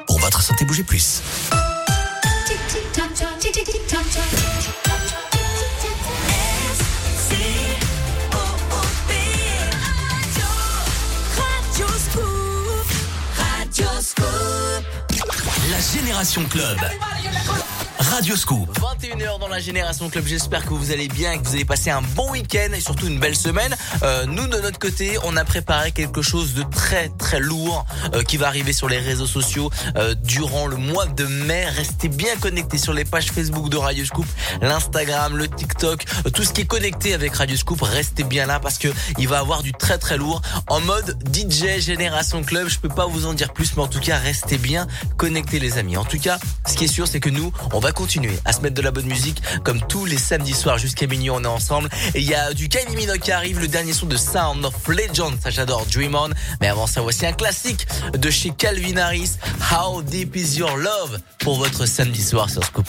Pour 0.06 0.18
votre 0.18 0.42
santé, 0.42 0.66
bougez 0.66 0.82
plus. 0.82 1.22
La 15.70 15.80
Génération 15.80 16.44
Club. 16.50 16.78
Radio 18.14 18.36
Scoop. 18.36 18.78
21h 18.78 19.40
dans 19.40 19.48
la 19.48 19.58
Génération 19.58 20.08
Club, 20.08 20.24
j'espère 20.24 20.64
que 20.64 20.72
vous 20.72 20.92
allez 20.92 21.08
bien 21.08 21.36
que 21.36 21.48
vous 21.48 21.54
allez 21.54 21.64
passer 21.64 21.90
un 21.90 22.00
bon 22.00 22.30
week-end 22.30 22.68
et 22.72 22.78
surtout 22.78 23.08
une 23.08 23.18
belle 23.18 23.34
semaine. 23.34 23.74
Euh, 24.04 24.24
nous, 24.26 24.46
de 24.46 24.56
notre 24.58 24.78
côté, 24.78 25.18
on 25.24 25.36
a 25.36 25.44
préparé 25.44 25.90
quelque 25.90 26.22
chose 26.22 26.54
de 26.54 26.62
très 26.62 27.08
très 27.08 27.40
lourd 27.40 27.84
euh, 28.14 28.22
qui 28.22 28.36
va 28.36 28.46
arriver 28.46 28.72
sur 28.72 28.88
les 28.88 28.98
réseaux 28.98 29.26
sociaux 29.26 29.68
euh, 29.96 30.14
durant 30.14 30.68
le 30.68 30.76
mois 30.76 31.06
de 31.06 31.24
mai. 31.26 31.64
Restez 31.64 32.08
bien 32.08 32.36
connectés 32.36 32.78
sur 32.78 32.92
les 32.92 33.04
pages 33.04 33.32
Facebook 33.32 33.68
de 33.68 33.78
Radio 33.78 34.04
Scoop, 34.04 34.26
l'Instagram, 34.62 35.36
le 35.36 35.48
TikTok, 35.48 36.04
euh, 36.24 36.30
tout 36.30 36.44
ce 36.44 36.52
qui 36.52 36.60
est 36.60 36.66
connecté 36.66 37.14
avec 37.14 37.34
Radio 37.34 37.56
Scoop. 37.56 37.82
Restez 37.82 38.22
bien 38.22 38.46
là 38.46 38.60
parce 38.60 38.78
que 38.78 38.88
il 39.18 39.26
va 39.26 39.40
avoir 39.40 39.64
du 39.64 39.72
très 39.72 39.98
très 39.98 40.18
lourd 40.18 40.40
en 40.68 40.80
mode 40.80 41.18
DJ 41.34 41.80
Génération 41.80 42.44
Club. 42.44 42.68
Je 42.68 42.78
peux 42.78 42.88
pas 42.88 43.06
vous 43.06 43.26
en 43.26 43.34
dire 43.34 43.52
plus, 43.52 43.74
mais 43.76 43.82
en 43.82 43.88
tout 43.88 43.98
cas, 44.00 44.18
restez 44.18 44.56
bien 44.56 44.86
connectés 45.16 45.58
les 45.58 45.78
amis. 45.78 45.96
En 45.96 46.04
tout 46.04 46.20
cas, 46.20 46.38
ce 46.64 46.74
qui 46.74 46.84
est 46.84 46.88
sûr, 46.88 47.08
c'est 47.08 47.18
que 47.18 47.30
nous, 47.30 47.52
on 47.72 47.80
va 47.80 47.90
continuer 47.90 48.03
à 48.44 48.52
se 48.52 48.60
mettre 48.60 48.74
de 48.74 48.82
la 48.82 48.90
bonne 48.90 49.06
musique 49.06 49.42
comme 49.64 49.80
tous 49.80 50.04
les 50.04 50.18
samedis 50.18 50.52
soirs 50.52 50.78
jusqu'à 50.78 51.06
minuit. 51.06 51.30
On 51.30 51.42
est 51.42 51.46
ensemble 51.46 51.88
et 52.14 52.20
il 52.20 52.26
y 52.28 52.34
a 52.34 52.52
du 52.52 52.68
Kylie 52.68 52.96
Minogue 52.96 53.20
qui 53.20 53.32
arrive, 53.32 53.60
le 53.60 53.68
dernier 53.68 53.92
son 53.92 54.06
de 54.06 54.16
Sound 54.16 54.64
of 54.64 54.74
Legend. 54.88 55.38
Ça 55.42 55.50
j'adore, 55.50 55.86
Dream 55.86 56.14
On. 56.14 56.28
Mais 56.60 56.68
avant 56.68 56.86
ça, 56.86 57.00
voici 57.00 57.24
un 57.24 57.32
classique 57.32 57.86
de 58.12 58.30
chez 58.30 58.50
Calvin 58.50 58.98
Harris. 58.98 59.32
How 59.72 60.02
Deep 60.02 60.36
Is 60.36 60.58
Your 60.58 60.76
Love 60.76 61.18
pour 61.38 61.56
votre 61.56 61.86
samedi 61.86 62.22
soir 62.22 62.50
sur 62.50 62.62
Scoop. 62.62 62.88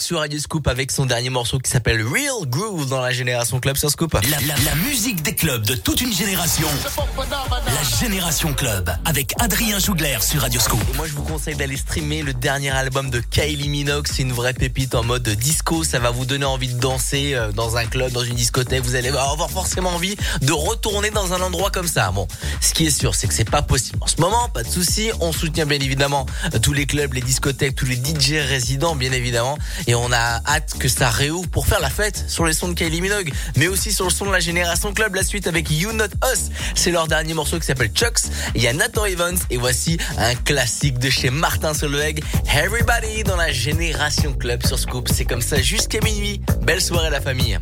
Sur 0.00 0.18
Radio 0.18 0.38
Scoop 0.38 0.68
avec 0.68 0.90
son 0.90 1.06
dernier 1.06 1.30
morceau 1.30 1.58
qui 1.58 1.70
s'appelle 1.70 2.02
Real 2.02 2.46
Groove 2.46 2.88
dans 2.88 3.00
la 3.00 3.10
Génération 3.10 3.58
Club 3.58 3.76
sur 3.76 3.90
Scoop. 3.90 4.16
La 4.64 4.74
musique 4.76 5.22
des 5.22 5.34
clubs 5.34 5.64
de 5.64 5.74
toute 5.74 6.00
une 6.00 6.12
génération. 6.12 6.68
La 7.78 7.84
Génération 7.84 8.54
Club 8.54 8.90
avec 9.04 9.34
Adrien 9.40 9.78
Jougler 9.78 10.18
sur 10.20 10.40
Radio 10.40 10.58
Scoop. 10.58 10.80
Et 10.92 10.96
moi, 10.96 11.06
je 11.06 11.12
vous 11.12 11.22
conseille 11.22 11.54
d'aller 11.54 11.76
streamer 11.76 12.22
le 12.22 12.34
dernier 12.34 12.70
album 12.70 13.08
de 13.08 13.20
Kylie 13.20 13.68
Minogue. 13.68 14.08
C'est 14.10 14.22
une 14.22 14.32
vraie 14.32 14.52
pépite 14.52 14.96
en 14.96 15.04
mode 15.04 15.28
disco. 15.28 15.84
Ça 15.84 16.00
va 16.00 16.10
vous 16.10 16.26
donner 16.26 16.44
envie 16.44 16.74
de 16.74 16.80
danser 16.80 17.34
euh, 17.34 17.52
dans 17.52 17.76
un 17.76 17.86
club, 17.86 18.10
dans 18.10 18.24
une 18.24 18.34
discothèque. 18.34 18.82
Vous 18.82 18.96
allez 18.96 19.10
avoir 19.10 19.48
forcément 19.48 19.90
envie 19.90 20.16
de 20.42 20.52
retourner 20.52 21.10
dans 21.10 21.34
un 21.34 21.40
endroit 21.40 21.70
comme 21.70 21.86
ça. 21.86 22.10
Bon, 22.10 22.26
ce 22.60 22.74
qui 22.74 22.86
est 22.86 22.90
sûr, 22.90 23.14
c'est 23.14 23.28
que 23.28 23.34
c'est 23.34 23.48
pas 23.48 23.62
possible 23.62 23.98
en 24.00 24.08
ce 24.08 24.20
moment. 24.20 24.48
Pas 24.48 24.64
de 24.64 24.68
souci. 24.68 25.12
On 25.20 25.30
soutient 25.30 25.66
bien 25.66 25.78
évidemment 25.78 26.26
euh, 26.54 26.58
tous 26.58 26.72
les 26.72 26.86
clubs, 26.86 27.12
les 27.14 27.20
discothèques, 27.20 27.76
tous 27.76 27.86
les 27.86 27.96
DJ 27.96 28.44
résidents, 28.44 28.96
bien 28.96 29.12
évidemment. 29.12 29.56
Et 29.86 29.94
on 29.94 30.10
a 30.10 30.40
hâte 30.48 30.74
que 30.80 30.88
ça 30.88 31.10
réouvre 31.10 31.48
pour 31.48 31.68
faire 31.68 31.80
la 31.80 31.90
fête 31.90 32.24
sur 32.26 32.44
les 32.44 32.54
sons 32.54 32.66
de 32.68 32.74
Kylie 32.74 33.02
Minogue, 33.02 33.32
mais 33.54 33.68
aussi 33.68 33.92
sur 33.92 34.06
le 34.06 34.10
son 34.10 34.26
de 34.26 34.32
la 34.32 34.40
Génération 34.40 34.92
Club. 34.92 35.14
La 35.14 35.22
suite 35.22 35.46
avec 35.46 35.70
You 35.70 35.92
Not 35.92 36.06
Us. 36.32 36.50
C'est 36.74 36.90
leur 36.90 37.06
dernier 37.06 37.34
morceau 37.34 37.60
qui 37.60 37.67
s'appelle 37.68 37.90
Chucks. 37.94 38.32
Il 38.54 38.62
y 38.62 38.66
a 38.66 38.72
Nathan 38.72 39.04
Evans 39.04 39.36
et 39.50 39.58
voici 39.58 39.98
un 40.16 40.34
classique 40.34 40.98
de 40.98 41.10
chez 41.10 41.30
Martin 41.30 41.74
Solveig, 41.74 42.22
Everybody 42.50 43.24
dans 43.24 43.36
la 43.36 43.52
Génération 43.52 44.32
Club 44.32 44.64
sur 44.64 44.78
Scoop. 44.78 45.08
C'est 45.12 45.26
comme 45.26 45.42
ça 45.42 45.60
jusqu'à 45.60 46.00
minuit. 46.00 46.40
Belle 46.62 46.80
soirée 46.80 47.10
la 47.10 47.20
famille. 47.20 47.58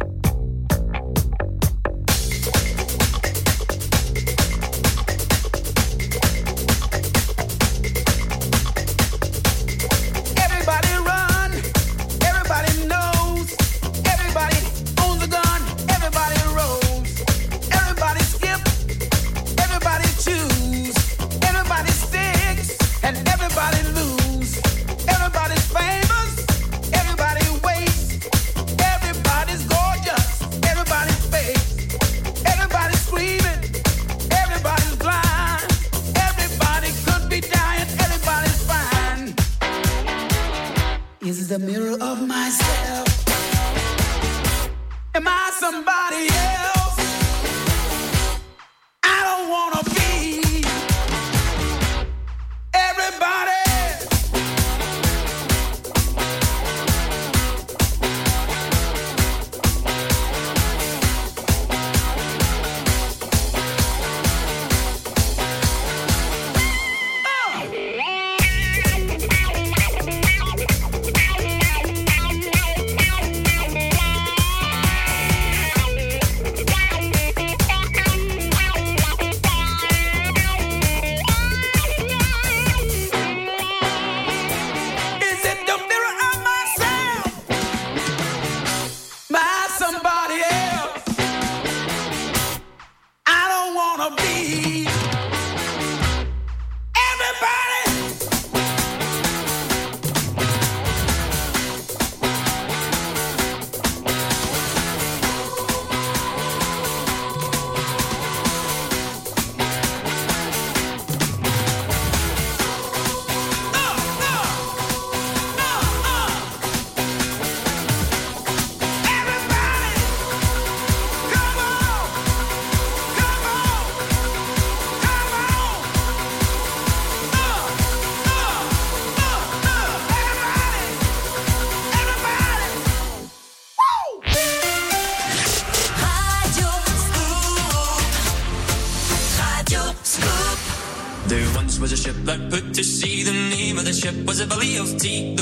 Ship 143.96 144.14
was 144.26 144.40
a 144.40 144.46
belly 144.46 144.76
of 144.76 144.98
tea. 144.98 145.35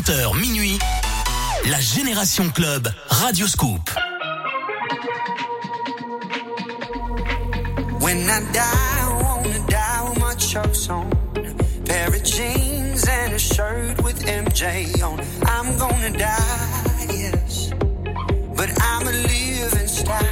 20h 0.00 0.40
minuit, 0.40 0.78
la 1.66 1.78
Génération 1.78 2.48
Club 2.50 2.88
Radio 3.08 3.46
Scoop. 3.46 3.90
When 8.00 8.18
I 8.18 8.40
die, 8.52 8.62
I 8.62 9.22
wanna 9.22 9.58
die 9.68 10.08
with 10.08 10.18
my 10.18 10.34
chucks 10.36 10.88
on. 10.88 11.10
Pair 11.84 12.08
of 12.08 12.22
jeans 12.24 13.06
and 13.08 13.34
a 13.34 13.38
shirt 13.38 14.02
with 14.02 14.24
MJ 14.24 15.02
on. 15.02 15.20
I'm 15.46 15.76
gonna 15.76 16.16
die, 16.16 17.06
yes. 17.12 17.70
But 18.56 18.70
I'ma 18.80 19.10
live 19.10 19.72
in 19.82 19.88
style. 19.88 20.24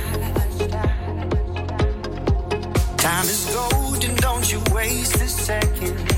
Time 2.97 3.25
is 3.25 3.55
gold 3.55 4.03
and 4.03 4.17
don't 4.19 4.51
you 4.51 4.63
waste 4.73 5.17
a 5.17 5.29
second. 5.29 6.18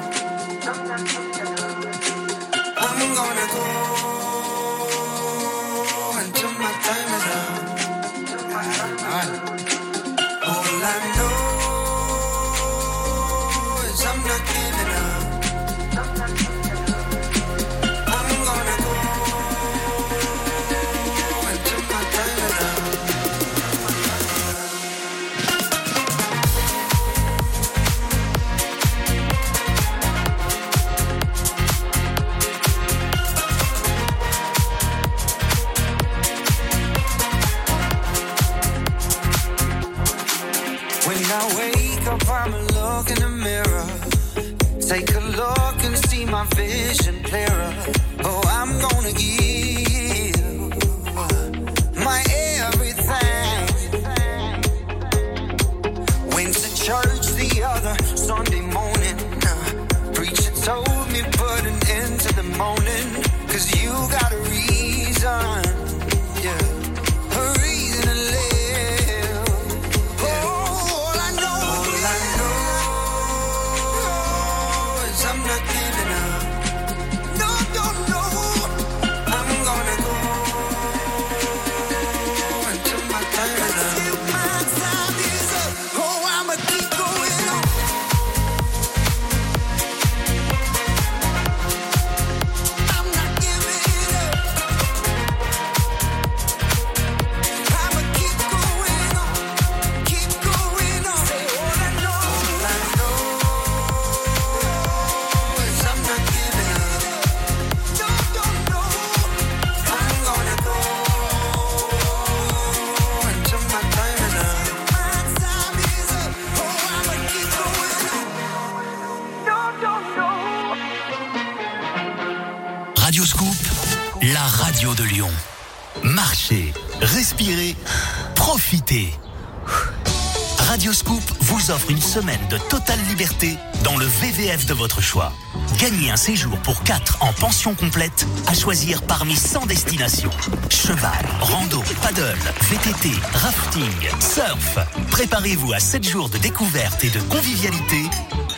dans 133.83 133.97
le 133.97 134.05
VVF 134.05 134.65
de 134.65 134.73
votre 134.73 134.99
choix. 134.99 135.31
Gagnez 135.77 136.09
un 136.09 136.15
séjour 136.15 136.57
pour 136.59 136.81
4 136.81 137.19
en 137.21 137.31
pension 137.33 137.75
complète 137.75 138.25
à 138.47 138.55
choisir 138.55 139.03
parmi 139.03 139.35
100 139.35 139.67
destinations. 139.67 140.31
Cheval, 140.71 141.23
rando, 141.39 141.83
paddle, 142.01 142.39
VTT, 142.61 143.11
rafting, 143.33 144.09
surf. 144.19 144.79
Préparez-vous 145.11 145.71
à 145.71 145.79
7 145.79 146.03
jours 146.03 146.29
de 146.29 146.39
découverte 146.39 147.03
et 147.03 147.11
de 147.11 147.19
convivialité 147.29 148.01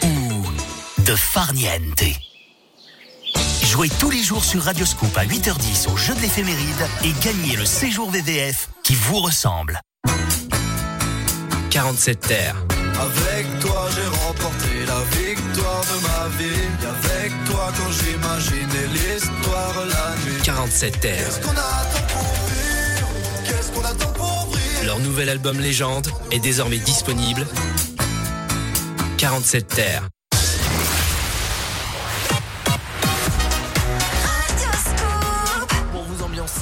ou 0.04 0.44
de 1.02 1.16
farniente. 1.16 2.04
Jouez 3.66 3.90
tous 4.00 4.12
les 4.12 4.24
jours 4.24 4.46
sur 4.46 4.64
Radioscoop 4.64 5.18
à 5.18 5.26
8h10 5.26 5.92
au 5.92 5.98
jeu 5.98 6.16
de 6.16 6.22
l'éphéméride 6.22 6.88
et 7.04 7.12
gagnez 7.22 7.58
le 7.58 7.66
séjour 7.66 8.10
VVF 8.12 8.70
qui 8.82 8.96
vous 8.96 9.20
ressemble. 9.20 9.82
47 11.70 12.20
terres. 12.22 12.63
J'ai 14.04 14.10
remporté 14.10 14.86
la 14.86 15.00
victoire 15.18 15.82
de 15.82 15.98
ma 16.04 16.38
vie 16.38 16.68
Avec 16.82 17.32
toi 17.46 17.72
quand 17.78 17.92
j'imaginais 17.92 18.88
l'histoire 18.92 19.86
la 19.88 20.16
nuit 20.26 20.42
47 20.44 21.00
terres. 21.00 21.18
Qu'est-ce 21.18 21.40
qu'on 21.40 21.52
attend 21.52 22.08
pour 22.10 22.34
vivre? 22.50 23.08
Qu'est-ce 23.46 23.72
qu'on 23.72 23.86
attend 23.86 24.12
pour 24.12 24.48
briller? 24.48 24.86
Leur 24.86 25.00
nouvel 25.00 25.30
album 25.30 25.58
Légende 25.58 26.10
est 26.32 26.40
désormais 26.40 26.80
disponible. 26.80 27.48
47 29.18 29.68
terres. 29.70 30.10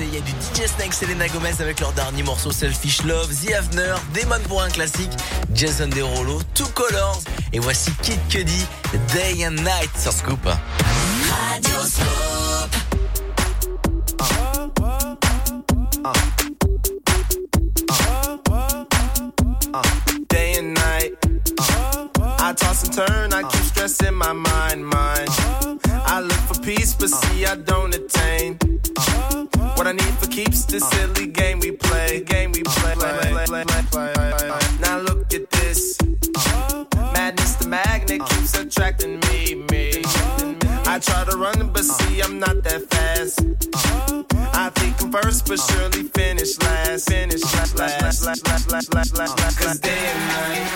Il 0.01 0.13
y 0.13 0.17
a 0.17 0.21
du 0.21 0.31
DJ 0.31 0.67
Snake, 0.67 0.93
Selena 0.93 1.27
Gomez 1.27 1.53
avec 1.59 1.79
leur 1.79 1.91
dernier 1.93 2.23
morceau 2.23 2.51
Selfish 2.51 3.03
Love, 3.03 3.29
The 3.43 3.53
Avener, 3.53 3.95
Demon 4.13 4.39
pour 4.47 4.61
un 4.61 4.69
classique, 4.69 5.11
Jason 5.53 5.87
Derulo, 5.87 6.41
Two 6.53 6.67
Colors, 6.73 7.19
et 7.53 7.59
voici 7.59 7.91
Kid 8.01 8.19
Cudi, 8.29 8.65
Day 9.13 9.45
and 9.45 9.51
Night 9.51 9.91
sur 9.97 10.11
Scoop. 10.11 10.39
Radio 10.43 11.79
day 20.29 20.55
and 20.57 20.73
night. 20.73 21.13
I 22.39 22.53
toss 22.53 22.83
and 22.83 22.93
turn, 22.93 23.33
I 23.33 23.43
keep 23.43 23.63
stressing 23.63 24.15
my 24.15 24.33
mind, 24.33 24.85
mind. 24.85 25.29
I 26.05 26.21
look 26.21 26.39
for 26.47 26.61
peace, 26.61 26.93
but 26.93 27.09
see 27.09 27.45
I 27.45 27.55
don't 27.55 27.93
attain. 27.93 28.60
I 29.91 29.93
need 29.93 30.17
for 30.19 30.27
keeps 30.27 30.63
the 30.63 30.79
silly 30.79 31.27
game 31.27 31.59
we 31.59 31.71
play, 31.71 32.21
game 32.21 32.53
we 32.53 32.63
play. 32.63 32.95
Now 34.79 34.99
look 34.99 35.33
at 35.33 35.49
this, 35.49 35.97
madness 37.11 37.55
the 37.55 37.67
magnet 37.67 38.21
keeps 38.29 38.57
attracting 38.57 39.19
me, 39.27 39.55
me. 39.69 40.01
I 40.87 40.97
try 40.97 41.25
to 41.25 41.35
run, 41.35 41.73
but 41.73 41.83
see 41.83 42.21
I'm 42.21 42.39
not 42.39 42.63
that 42.63 42.89
fast. 42.89 43.41
I 44.55 44.69
think 44.75 45.01
I'm 45.01 45.11
first, 45.11 45.45
but 45.49 45.59
surely 45.59 46.03
finish 46.03 46.57
last. 46.61 47.09
Finish 47.09 47.43
last, 47.53 47.77
last, 47.77 48.01
last, 48.01 48.25
last, 48.25 48.47
last, 48.47 48.71
last, 48.71 48.93
last, 48.93 49.17
last. 49.17 49.59
Cause 49.59 49.77
day 49.77 49.91
and 49.91 50.19
night, 50.31 50.71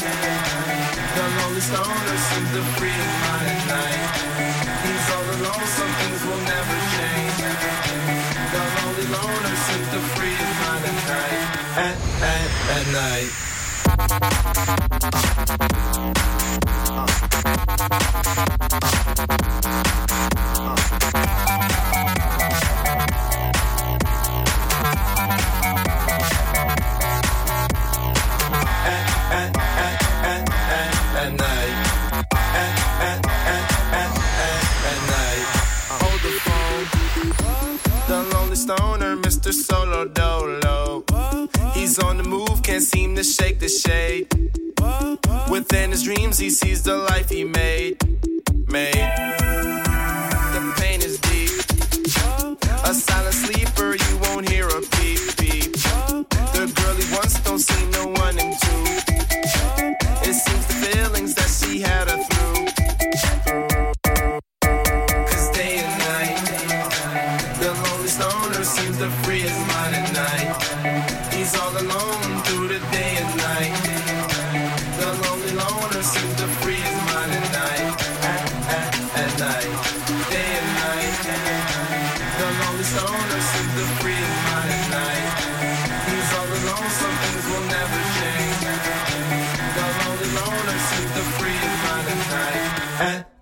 the 1.15 1.23
lonely 1.39 1.61
stoner 1.61 2.14
Mr. 39.45 39.53
Solo 39.53 40.05
Dolo. 40.05 41.03
He's 41.75 41.99
on 41.99 42.17
the 42.17 42.23
move, 42.23 42.63
can't 42.63 42.81
seem 42.81 43.15
to 43.15 43.23
shake 43.23 43.59
the 43.59 43.69
shade. 43.69 44.27
Within 45.51 45.91
his 45.91 46.01
dreams, 46.01 46.39
he 46.39 46.49
sees 46.49 46.81
the 46.81 46.97
life 46.97 47.29
he 47.29 47.43
made. 47.43 48.01
Made. 48.67 48.95
The 50.55 50.73
pain 50.77 50.99
is 51.03 51.19
deep. 51.19 51.51
A 52.85 52.93
silent 52.95 53.35
sleeper, 53.35 53.93
you 53.93 54.17
won't 54.23 54.49
hear 54.49 54.67
a 54.67 54.81
beep, 54.97 55.21
beep. 55.37 55.73
The 56.53 56.73
girl 56.75 56.95
he 56.95 57.13
wants 57.13 57.39
don't 57.41 57.59
see 57.59 57.85
no 57.91 58.07
one 58.19 58.39
in. 58.39 58.64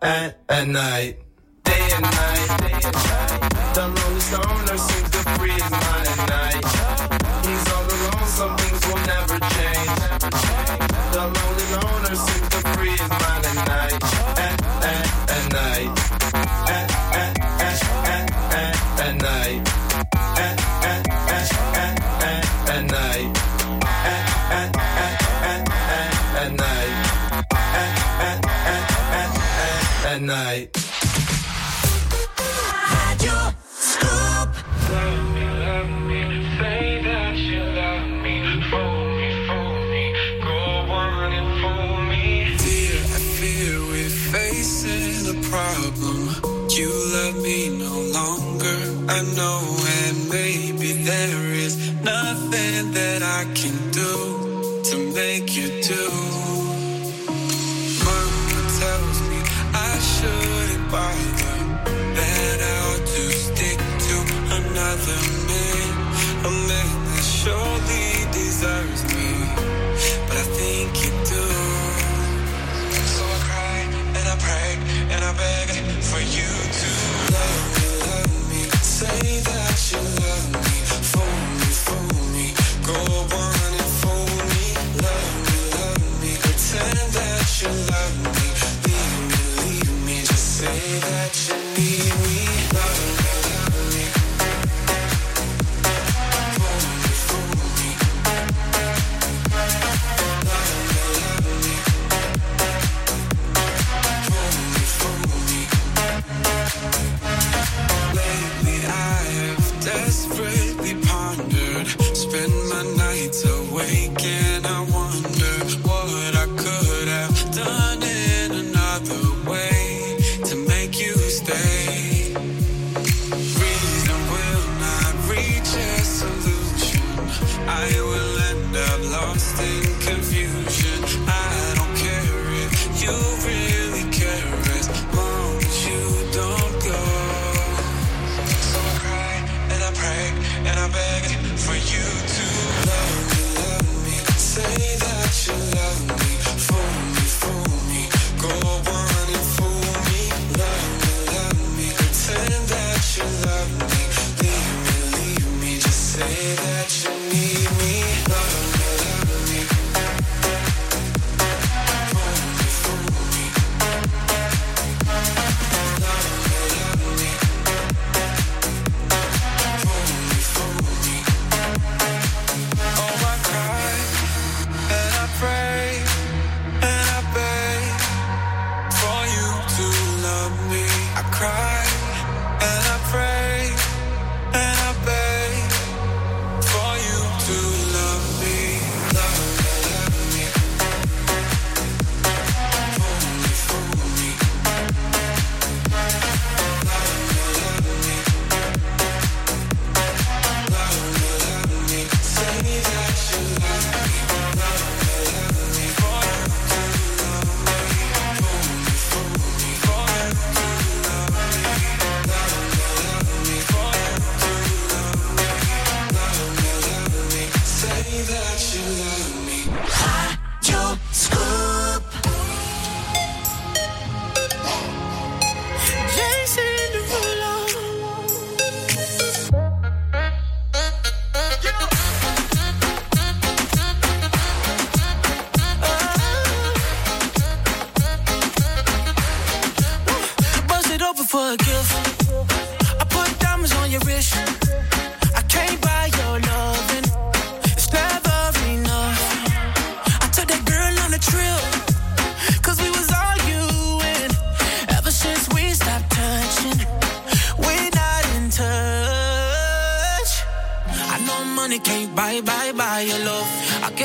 at, 0.04 0.40
at 0.50 0.68
night. 0.68 1.20
night. 30.34 30.83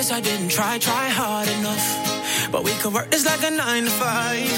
guess 0.08 0.16
I 0.16 0.20
didn't 0.20 0.48
try, 0.48 0.78
try 0.78 1.08
hard 1.08 1.48
enough. 1.48 2.50
But 2.52 2.64
we 2.64 2.72
could 2.80 2.94
work 2.94 3.10
this 3.10 3.26
like 3.26 3.42
a 3.42 3.50
nine 3.50 3.84
to 3.84 3.90
five. 3.90 4.48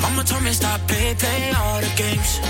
Mama 0.00 0.24
told 0.24 0.42
me 0.42 0.52
stop 0.52 0.80
play, 0.88 1.14
play 1.14 1.52
all 1.56 1.80
the 1.80 1.92
games. 1.96 2.49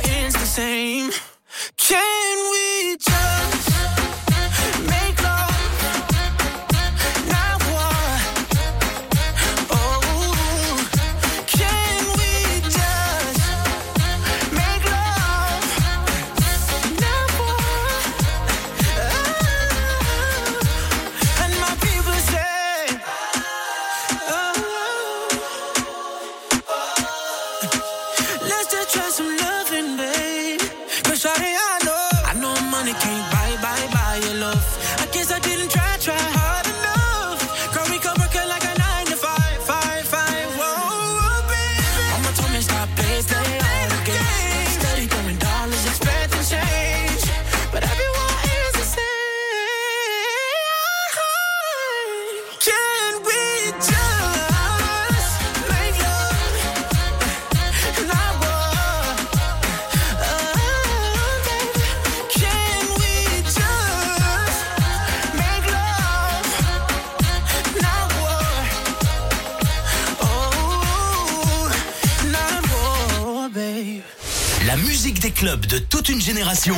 génération, 76.21 76.75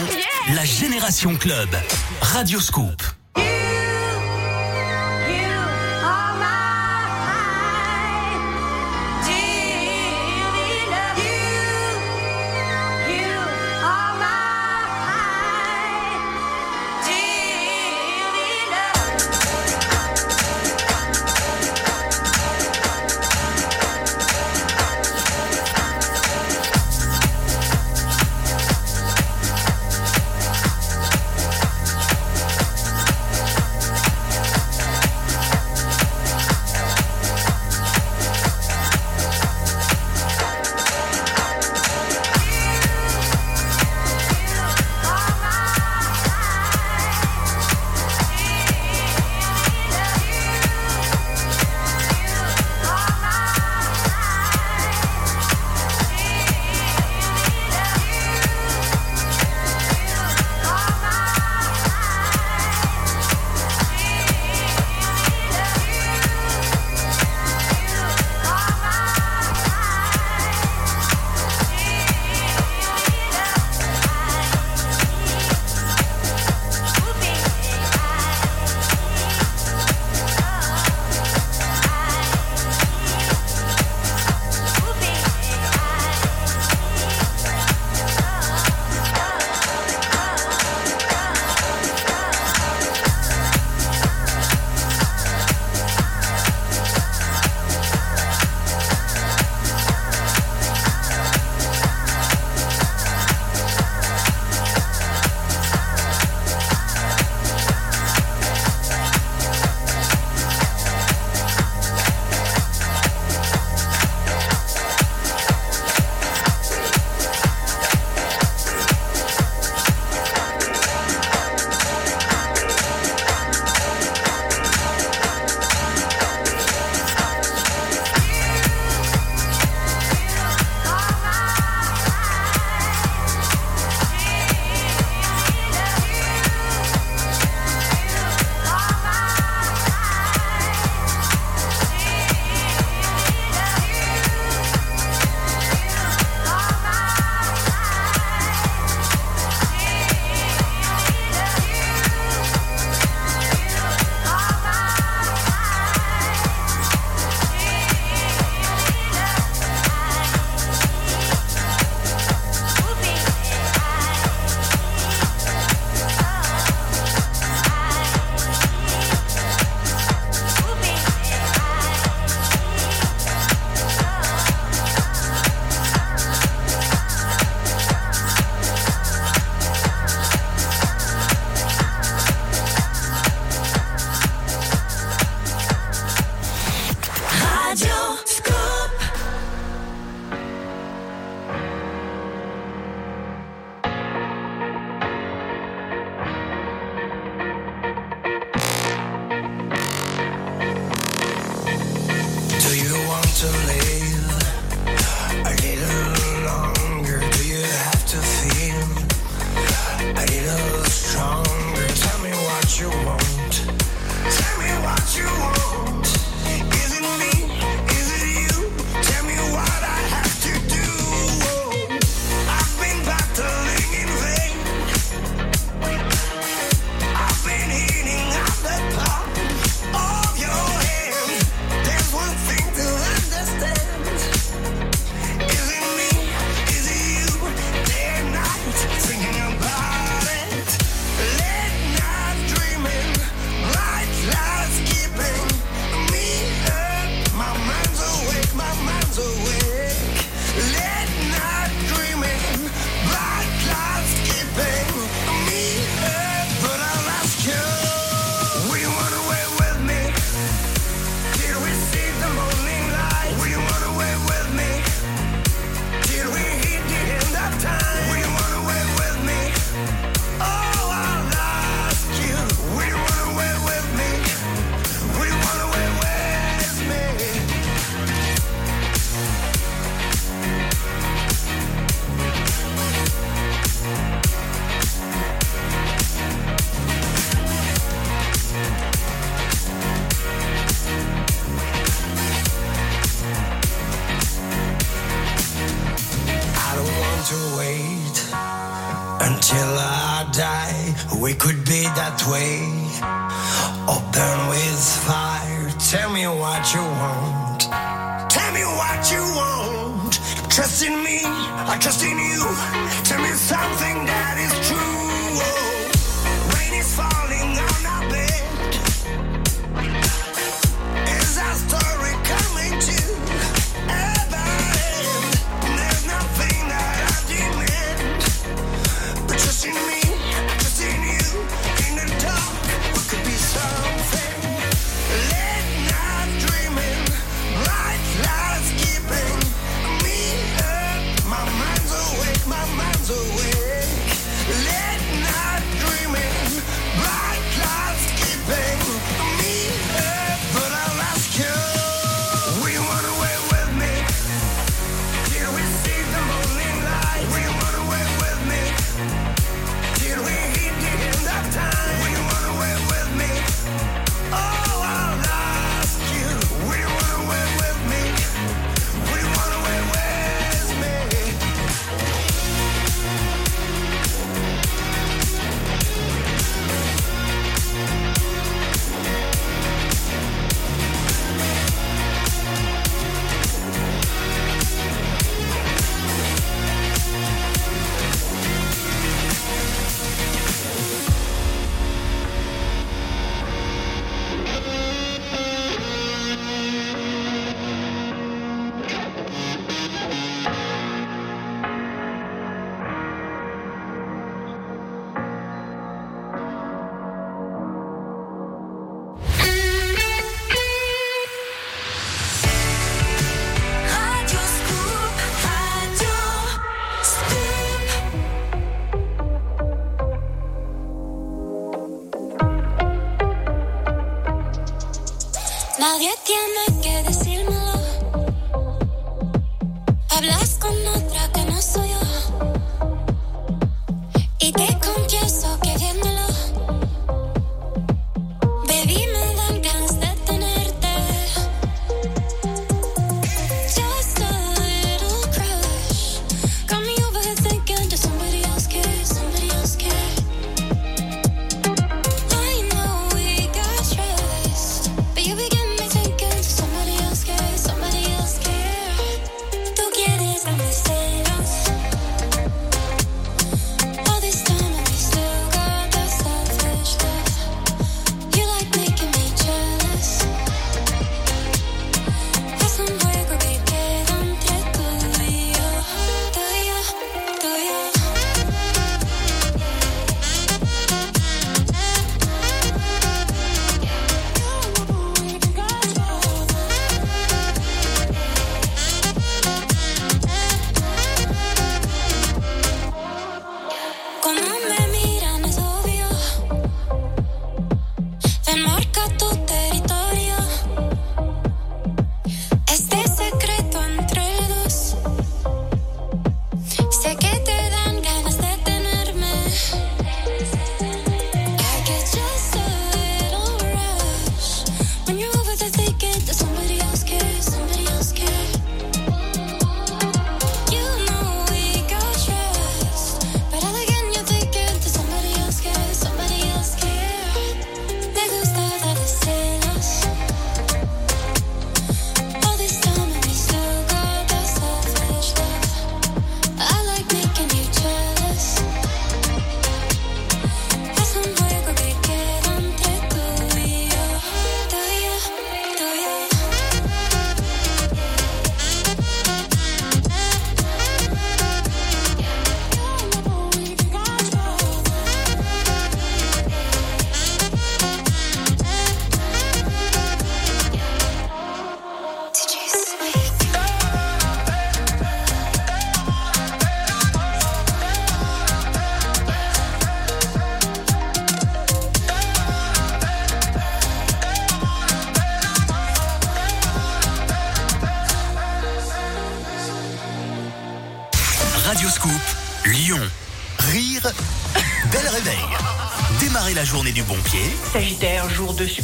la 0.55 0.63
génération 0.63 1.35
club. 1.35 1.67
Radio 2.21 2.61
Scoop. 2.61 3.12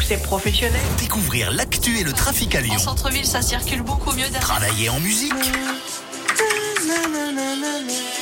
Succès 0.10 0.24
professionnel. 0.24 0.82
Découvrir 0.98 1.52
l'actu 1.52 2.00
et 2.00 2.04
le 2.04 2.14
trafic 2.14 2.56
à 2.56 2.62
Lyon. 2.62 2.76
En 2.76 2.80
centre-ville, 2.80 3.26
ça 3.26 3.42
circule 3.42 3.82
beaucoup 3.84 4.12
mieux 4.12 4.24
derrière. 4.24 4.40
Travailler 4.40 4.90
en 4.90 5.00
musique. 5.00 5.34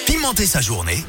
Pimenter 0.05 0.45
sa 0.45 0.59
journée 0.59 1.05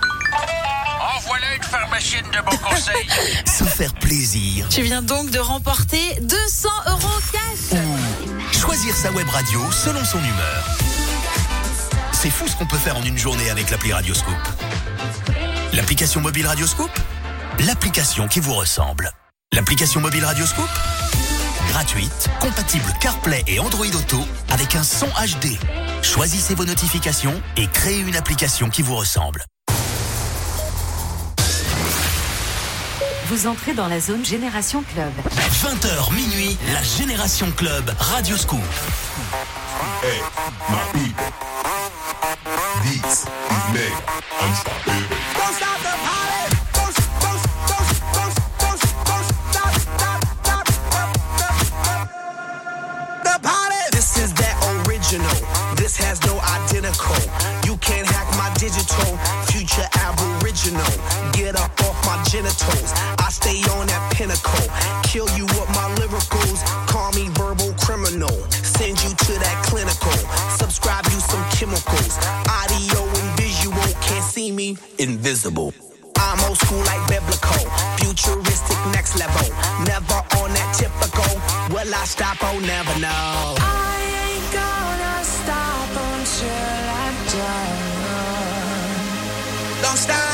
En 1.00 1.20
voilà 1.26 1.54
une 1.56 1.62
pharmacienne 1.62 2.26
de 2.32 2.38
bon 2.48 2.56
conseil. 2.58 3.08
Se 3.46 3.64
faire 3.64 3.92
plaisir. 3.94 4.68
Tu 4.68 4.82
viens 4.82 5.02
donc 5.02 5.30
de 5.30 5.38
remporter 5.38 6.16
200 6.20 6.68
euros 6.86 7.20
cash. 7.32 7.80
Choisir 8.52 8.94
sa 8.94 9.10
web 9.12 9.28
radio 9.28 9.60
selon 9.72 10.04
son 10.04 10.18
humeur. 10.18 10.78
C'est 12.12 12.30
fou 12.30 12.46
ce 12.46 12.56
qu'on 12.56 12.66
peut 12.66 12.78
faire 12.78 12.96
en 12.96 13.02
une 13.02 13.18
journée 13.18 13.50
avec 13.50 13.70
l'appli 13.70 13.92
Radioscoop. 13.92 14.34
L'application 15.72 16.20
mobile 16.20 16.46
Radioscoop 16.46 16.90
L'application 17.66 18.28
qui 18.28 18.38
vous 18.38 18.54
ressemble. 18.54 19.12
L'application 19.58 20.00
mobile 20.00 20.24
Radioscoop 20.24 20.68
Gratuite, 21.70 22.28
compatible 22.38 22.92
CarPlay 23.00 23.42
et 23.48 23.58
Android 23.58 23.86
Auto 23.86 24.20
avec 24.50 24.76
un 24.76 24.84
son 24.84 25.08
HD. 25.08 25.58
Choisissez 26.00 26.54
vos 26.54 26.64
notifications 26.64 27.34
et 27.56 27.66
créez 27.66 27.98
une 27.98 28.14
application 28.14 28.70
qui 28.70 28.82
vous 28.82 28.94
ressemble. 28.94 29.44
Vous 33.26 33.48
entrez 33.48 33.74
dans 33.74 33.88
la 33.88 33.98
zone 33.98 34.24
Génération 34.24 34.84
Club. 34.94 35.12
20h 35.64 36.14
minuit, 36.14 36.56
la 36.72 36.82
Génération 36.84 37.50
Club 37.50 37.92
Radioscoop. 37.98 38.60
Hey, 40.04 40.20
my 40.68 40.76
people. 40.92 41.24
This 42.84 43.24
is 43.24 43.72
made 43.72 43.90
unstoppable. 44.40 45.16
Don't 45.34 45.52
stop 45.52 45.80
the 45.80 45.96
party. 46.06 46.47
Identical. 56.98 57.68
You 57.68 57.76
can't 57.78 58.06
hack 58.06 58.26
my 58.36 58.52
digital. 58.58 59.16
Future 59.46 59.86
aboriginal. 59.94 60.84
Get 61.32 61.56
up 61.56 61.70
off 61.82 61.96
my 62.06 62.22
genitals. 62.24 62.92
I 63.18 63.28
stay 63.30 63.60
on 63.72 63.86
that 63.86 64.12
pinnacle. 64.12 64.66
Kill 65.04 65.28
you 65.36 65.44
with 65.46 65.68
my 65.70 65.88
lyricals. 65.96 66.64
Call 66.86 67.12
me 67.12 67.28
verbal 67.34 67.72
criminal. 67.78 68.34
Send 68.50 69.02
you 69.02 69.10
to 69.10 69.32
that 69.38 69.64
clinical. 69.66 70.18
Subscribe 70.56 71.04
you 71.06 71.20
some 71.20 71.44
chemicals. 71.50 72.18
Audio 72.48 73.02
and 73.02 73.30
visual. 73.38 73.88
Can't 74.02 74.24
see 74.24 74.50
me. 74.52 74.76
Invisible. 74.98 75.72
I'm 76.16 76.40
old 76.48 76.58
school 76.58 76.82
like 76.84 77.06
biblical. 77.08 77.64
Futuristic 77.98 78.78
next 78.92 79.18
level. 79.18 79.48
Never 79.86 80.20
on 80.42 80.50
that 80.52 80.74
typical. 80.76 81.30
Will 81.74 81.94
I 81.94 82.04
stop? 82.04 82.36
Oh, 82.42 82.58
never 82.60 82.98
know. 83.00 83.54
I 83.58 83.97
Don't 89.88 89.96
stop 89.96 90.27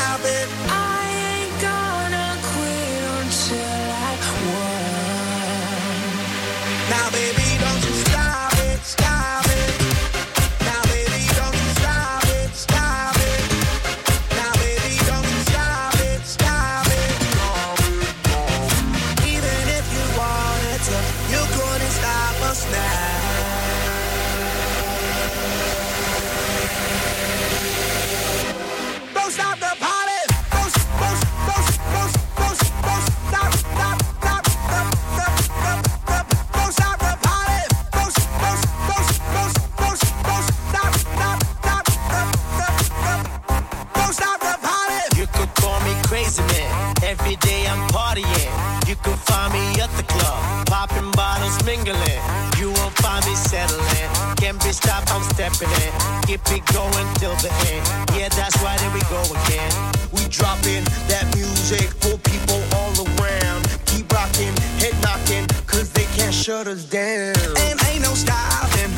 Every 47.25 47.37
day 47.37 47.65
I'm 47.65 47.81
partying. 47.89 48.53
You 48.87 48.95
can 48.97 49.17
find 49.17 49.51
me 49.51 49.81
at 49.81 49.89
the 49.97 50.03
club, 50.03 50.67
popping 50.67 51.09
bottles, 51.13 51.57
mingling. 51.65 52.21
You 52.59 52.69
won't 52.77 52.93
find 53.01 53.25
me 53.25 53.33
settling. 53.33 54.09
Can't 54.37 54.61
be 54.61 54.69
stopped, 54.69 55.09
I'm 55.11 55.23
stepping 55.33 55.73
in. 55.81 55.91
Keep 56.29 56.45
it 56.53 56.61
going 56.69 57.07
till 57.17 57.33
the 57.41 57.49
end. 57.73 57.81
Yeah, 58.13 58.29
that's 58.29 58.61
right, 58.61 58.79
here 58.79 58.93
we 58.93 59.01
go 59.09 59.25
again. 59.41 59.73
We 60.13 60.21
dropping 60.29 60.85
that 61.09 61.25
music 61.33 61.89
for 61.97 62.13
people 62.29 62.61
all 62.77 62.93
around. 62.93 63.65
Keep 63.89 64.13
rocking, 64.13 64.53
head 64.77 64.93
knocking, 65.01 65.47
cause 65.65 65.89
they 65.93 66.05
can't 66.13 66.33
shut 66.33 66.67
us 66.67 66.85
down. 66.85 67.33
And 67.57 67.81
ain't 67.89 68.03
no 68.05 68.13
stopping, 68.13 68.93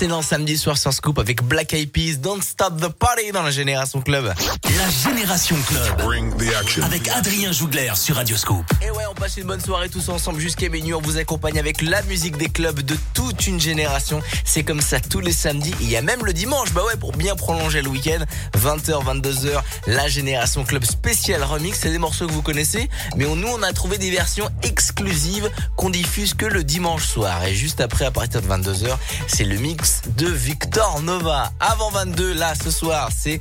Excellent 0.00 0.22
samedi 0.22 0.56
soir 0.56 0.78
sur 0.78 0.94
Scoop 0.94 1.18
avec 1.18 1.42
Black 1.42 1.74
Eyed 1.74 1.92
Peas, 1.92 2.16
Don't 2.16 2.40
Stop 2.40 2.80
the 2.80 2.88
Party 2.88 3.32
dans 3.32 3.42
la 3.42 3.50
Génération 3.50 4.00
Club. 4.00 4.32
La 4.78 4.88
Génération 4.88 5.56
Club. 5.66 6.00
Avec 6.82 7.06
Adrien 7.08 7.52
Jougler 7.52 7.92
sur 7.96 8.16
Radioscoop. 8.16 8.64
Et 8.79 8.79
ouais, 9.20 9.26
on 9.26 9.28
passe 9.28 9.36
une 9.36 9.44
bonne 9.44 9.60
soirée 9.60 9.88
tous 9.88 10.08
ensemble 10.08 10.40
jusqu'à 10.40 10.68
minuit. 10.68 10.94
On 10.94 11.00
vous 11.00 11.18
accompagne 11.18 11.58
avec 11.58 11.82
la 11.82 12.02
musique 12.02 12.36
des 12.36 12.48
clubs 12.48 12.80
de 12.80 12.96
toute 13.14 13.46
une 13.46 13.60
génération. 13.60 14.22
C'est 14.44 14.62
comme 14.62 14.80
ça 14.80 15.00
tous 15.00 15.20
les 15.20 15.32
samedis. 15.32 15.74
Il 15.80 15.90
y 15.90 15.96
a 15.96 16.02
même 16.02 16.24
le 16.24 16.32
dimanche. 16.32 16.72
Bah 16.72 16.82
ouais, 16.84 16.96
pour 16.96 17.12
bien 17.12 17.36
prolonger 17.36 17.82
le 17.82 17.88
week-end. 17.88 18.24
20h, 18.58 19.04
22h, 19.04 19.62
la 19.86 20.08
Génération 20.08 20.64
Club 20.64 20.84
spécial 20.84 21.42
remix. 21.42 21.78
C'est 21.80 21.90
des 21.90 21.98
morceaux 21.98 22.26
que 22.26 22.32
vous 22.32 22.42
connaissez. 22.42 22.88
Mais 23.16 23.24
nous, 23.24 23.48
on 23.48 23.62
a 23.62 23.72
trouvé 23.72 23.98
des 23.98 24.10
versions 24.10 24.48
exclusives 24.62 25.50
qu'on 25.76 25.90
diffuse 25.90 26.34
que 26.34 26.46
le 26.46 26.64
dimanche 26.64 27.06
soir. 27.06 27.44
Et 27.44 27.54
juste 27.54 27.80
après, 27.80 28.04
à 28.04 28.10
partir 28.10 28.42
de 28.42 28.48
22h, 28.48 28.96
c'est 29.26 29.44
le 29.44 29.56
mix 29.56 30.02
de 30.16 30.26
Victor 30.26 31.00
Nova. 31.02 31.52
Avant 31.60 31.90
22, 31.90 32.34
là, 32.34 32.54
ce 32.54 32.70
soir, 32.70 33.10
c'est 33.16 33.40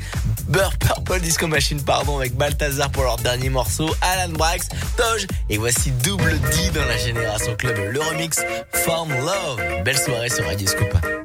Burr 0.50 0.72
Purple 0.80 1.20
Disco 1.20 1.46
Machine, 1.48 1.82
pardon, 1.82 2.18
avec 2.18 2.36
Balthazar 2.36 2.90
pour 2.90 3.04
leur 3.04 3.18
dernier 3.18 3.50
morceau. 3.50 3.88
Alan 4.02 4.34
Brax, 4.34 4.68
Toge. 4.98 5.28
Et 5.50 5.58
voici 5.58 5.92
Double 6.04 6.40
D 6.40 6.72
dans 6.74 6.86
la 6.86 6.98
Génération 6.98 7.56
Club. 7.56 7.78
Le 7.92 8.02
remix 8.02 8.42
Form 8.74 9.12
Love. 9.12 9.84
Belle 9.86 9.98
soirée 9.98 10.30
sur 10.30 10.46
Radio 10.46 10.68
Scoop. 10.68 11.19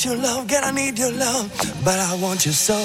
want 0.00 0.16
your 0.16 0.22
love, 0.22 0.48
girl, 0.48 0.60
I 0.64 0.70
need 0.70 0.98
your 0.98 1.12
love, 1.12 1.50
but 1.84 1.98
I 1.98 2.14
want 2.22 2.46
your 2.46 2.54
soul. 2.54 2.80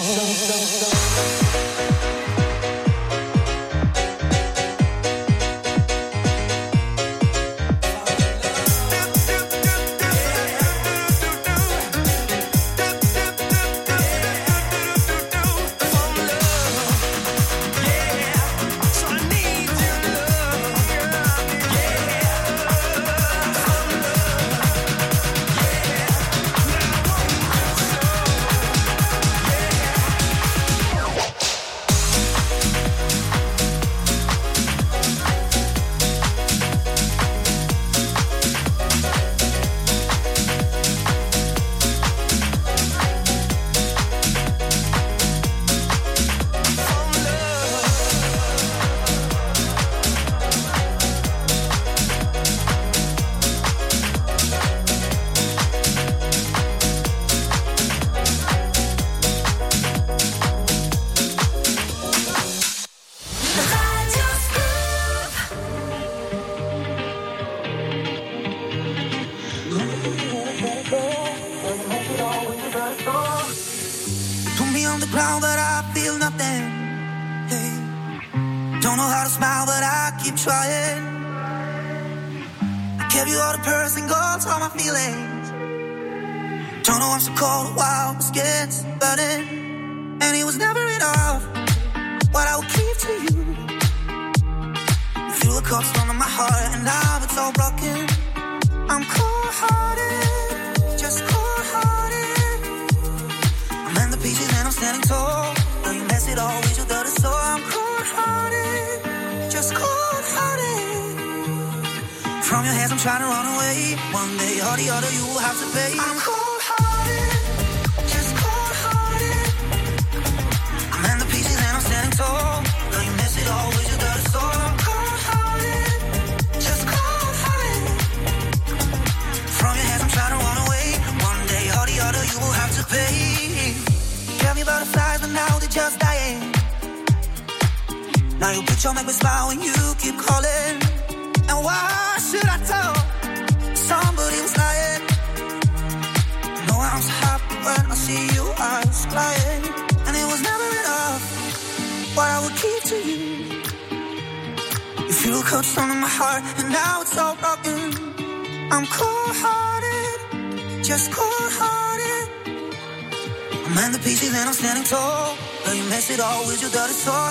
you 166.66 166.72
got 166.72 166.90
a 166.90 166.94
soul. 166.94 167.25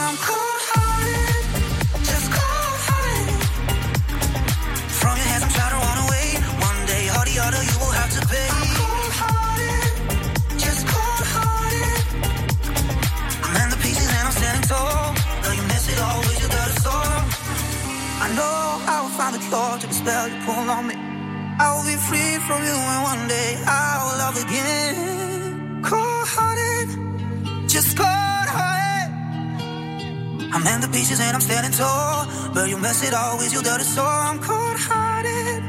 it 33.04 33.14
always 33.14 33.52
you 33.52 33.60
that 33.62 33.80
is 33.80 33.94
so 33.94 34.02
I'm 34.02 34.38
cold 34.38 34.78
hearted, 34.88 35.62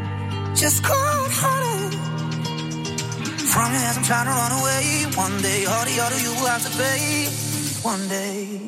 just 0.56 0.84
cold 0.84 1.32
hearted. 1.42 1.94
From 3.52 3.72
your 3.72 3.82
hands, 3.82 3.98
I'm 3.98 4.04
trying 4.04 4.26
to 4.26 4.36
run 4.42 4.52
away. 4.60 4.84
One 5.16 5.42
day, 5.42 5.66
all 5.66 5.86
the 5.86 5.98
other 6.06 6.20
you 6.20 6.32
will 6.38 6.48
have 6.48 6.64
to 6.64 6.72
pay. 6.78 7.28
One 7.84 8.08
day. 8.08 8.65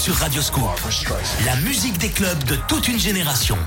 sur 0.00 0.14
Radio 0.14 0.40
Radioscope. 0.40 0.80
La 1.44 1.56
musique 1.56 1.98
des 1.98 2.08
clubs 2.08 2.42
de 2.44 2.56
toute 2.68 2.88
une 2.88 2.98
génération. 2.98 3.58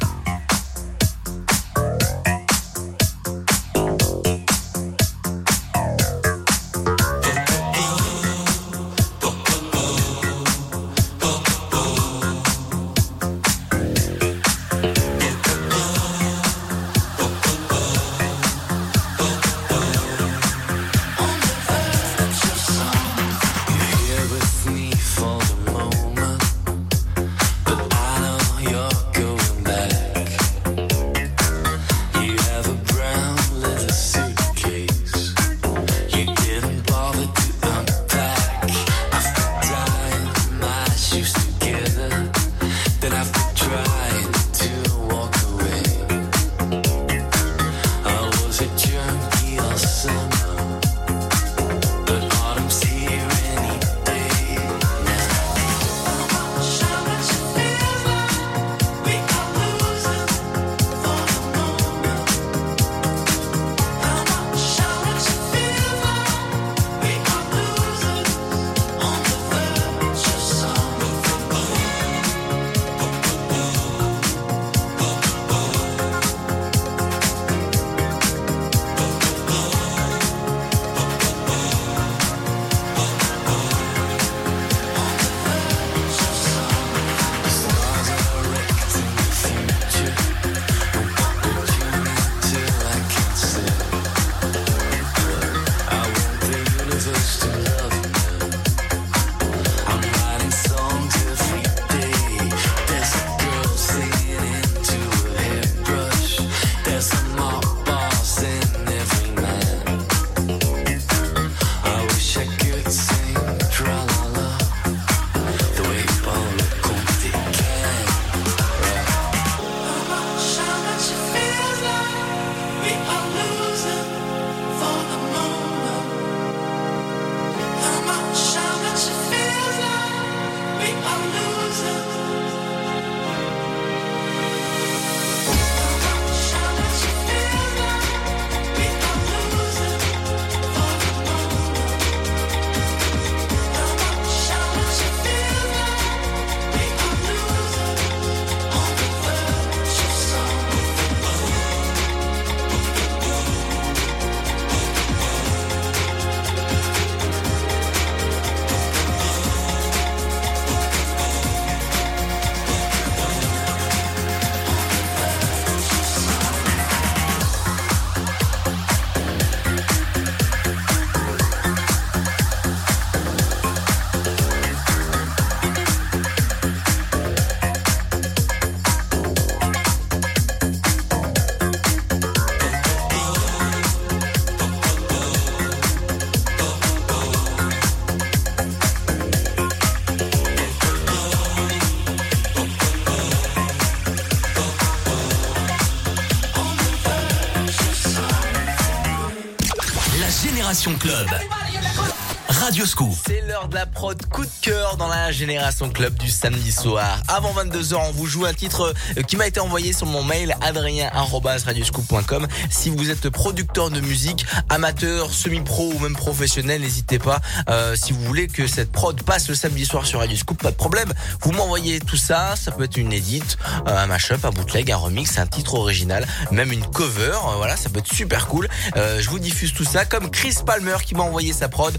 Club. 200.84 202.23
Radiosco. 202.60 203.10
C'est 203.26 203.42
l'heure 203.42 203.68
de 203.68 203.76
la 203.76 203.86
prod 203.86 204.22
coup 204.28 204.46
de 204.46 204.52
cœur 204.62 204.98
dans 204.98 205.08
la 205.08 205.32
Génération 205.32 205.90
Club 205.90 206.14
du 206.16 206.30
samedi 206.30 206.72
soir. 206.72 207.22
Avant 207.28 207.54
22h, 207.54 207.96
on 207.96 208.12
vous 208.12 208.28
joue 208.28 208.46
un 208.46 208.54
titre 208.54 208.94
euh, 209.18 209.22
qui 209.22 209.38
m'a 209.38 209.48
été 209.48 209.60
envoyé 209.60 209.92
sur 209.94 210.06
mon 210.06 210.24
mail 210.24 210.56
adrien.radioscoop.com. 210.62 212.48
Si 212.70 212.90
vous 212.90 213.10
êtes 213.10 213.30
producteur 213.30 213.90
de 213.90 214.00
musique, 214.02 214.46
amateur, 214.70 215.32
semi-pro 215.32 215.94
ou 215.94 216.00
même 216.00 216.16
professionnel, 216.16 216.82
n'hésitez 216.82 217.20
pas. 217.20 217.42
Euh, 217.70 217.96
si 217.96 218.14
vous 218.14 218.24
voulez 218.24 218.48
que 218.48 218.68
cette 218.68 218.92
prod 218.92 219.22
passe 219.24 219.50
le 219.50 219.56
samedi 219.56 219.86
soir 219.86 220.06
sur 220.06 220.20
Radioscoop, 220.20 220.62
pas 220.62 220.72
de 220.72 220.78
problème. 220.78 221.12
Vous 221.42 221.52
m'envoyez 221.52 222.00
tout 222.00 222.18
ça. 222.18 222.56
Ça 222.56 222.72
peut 222.72 222.84
être 222.84 222.98
une 222.98 223.14
édite, 223.14 223.58
euh, 223.88 223.98
un 223.98 224.06
mashup, 224.06 224.46
un 224.46 224.52
bootleg, 224.52 224.92
un 224.92 224.98
remix, 224.98 225.38
un 225.38 225.48
titre 225.48 225.74
original, 225.76 226.28
même 226.52 226.72
une 226.72 226.86
cover. 226.86 227.38
voilà, 227.58 227.78
ça 227.78 227.90
peut 227.90 228.00
être 228.00 228.14
super 228.14 228.48
cool. 228.48 228.68
Je 228.96 229.30
vous 229.30 229.40
diffuse 229.40 229.74
tout 229.74 229.86
ça 229.86 230.06
comme 230.06 230.30
Chris 230.30 230.58
Palmer 230.66 230.98
qui 231.06 231.16
m'a 231.16 231.24
envoyé 231.24 231.54
sa 231.54 231.68
prod. 231.68 231.98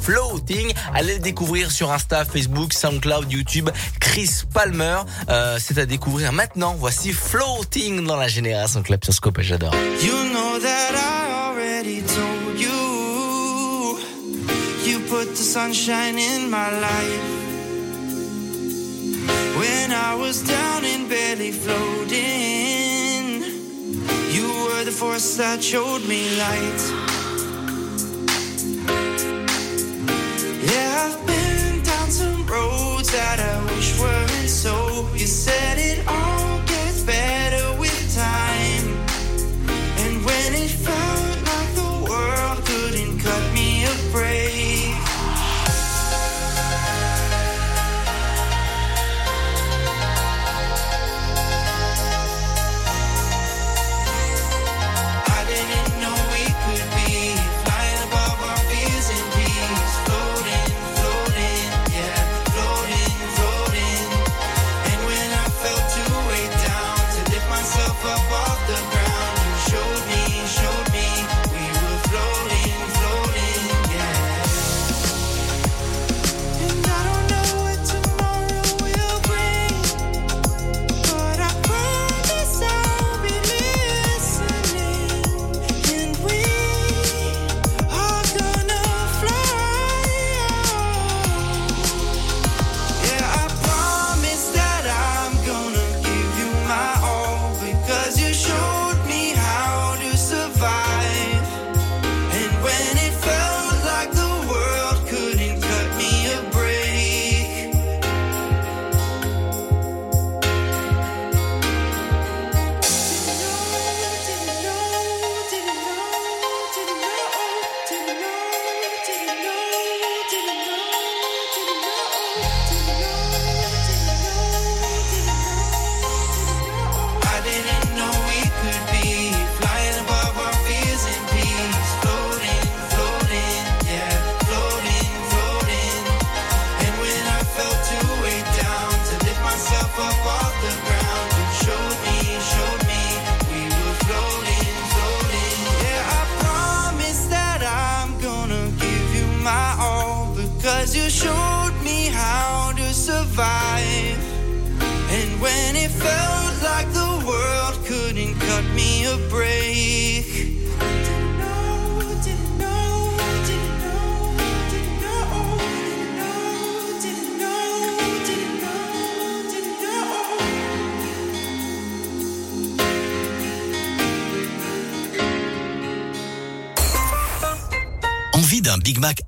Floating. 0.00 0.72
Allez 0.94 1.14
le 1.14 1.20
découvrir 1.20 1.70
sur 1.70 1.90
Insta, 1.90 2.24
Facebook, 2.24 2.72
SoundCloud, 2.72 3.30
YouTube. 3.30 3.70
Chris 4.00 4.42
Palmer, 4.52 4.98
euh, 5.28 5.58
c'est 5.60 5.78
à 5.78 5.86
découvrir 5.86 6.32
maintenant. 6.32 6.74
Voici 6.78 7.12
Floating 7.12 8.04
dans 8.06 8.16
la 8.16 8.28
génération 8.28 8.82
Club 8.82 9.02
sur 9.04 9.14
Scope. 9.14 9.40
J'adore. 9.40 9.74
You 10.02 10.12
know 10.32 10.58
that 10.58 10.94
I 10.94 11.50
already 11.50 12.02
told 12.02 12.58
you. 12.58 13.98
You 14.86 15.00
put 15.08 15.34
the 15.34 15.42
sunshine 15.42 16.18
in 16.18 16.50
my 16.50 16.70
life. 16.80 17.40
When 19.56 19.92
I 19.92 20.14
was 20.14 20.42
down 20.42 20.84
and 20.84 21.08
barely 21.08 21.52
floating, 21.52 23.42
you 24.32 24.48
were 24.64 24.84
the 24.84 24.92
force 24.92 25.36
that 25.36 25.62
showed 25.62 26.06
me 26.08 26.36
light. 26.38 27.19
Yeah, 30.70 31.10
I've 31.10 31.26
been 31.26 31.82
down 31.82 32.10
some 32.10 32.46
roads 32.46 33.10
that 33.10 33.40
I 33.40 33.74
wish 33.74 33.98
weren't 33.98 34.48
so. 34.48 34.99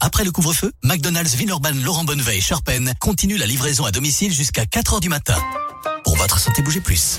Après 0.01 0.25
le 0.25 0.33
couvre-feu 0.33 0.73
McDonald's 0.83 1.35
Villeurbanne 1.35 1.83
Laurent 1.83 2.05
Bonneveille 2.05 2.41
Charpennes 2.41 2.93
continue 2.99 3.37
la 3.37 3.47
livraison 3.47 3.85
à 3.85 3.91
domicile 3.91 4.33
jusqu'à 4.33 4.65
4h 4.65 5.01
du 5.01 5.09
matin. 5.09 5.37
Pour 6.05 6.17
votre 6.17 6.39
santé, 6.39 6.63
bougez 6.63 6.81
plus. 6.81 7.19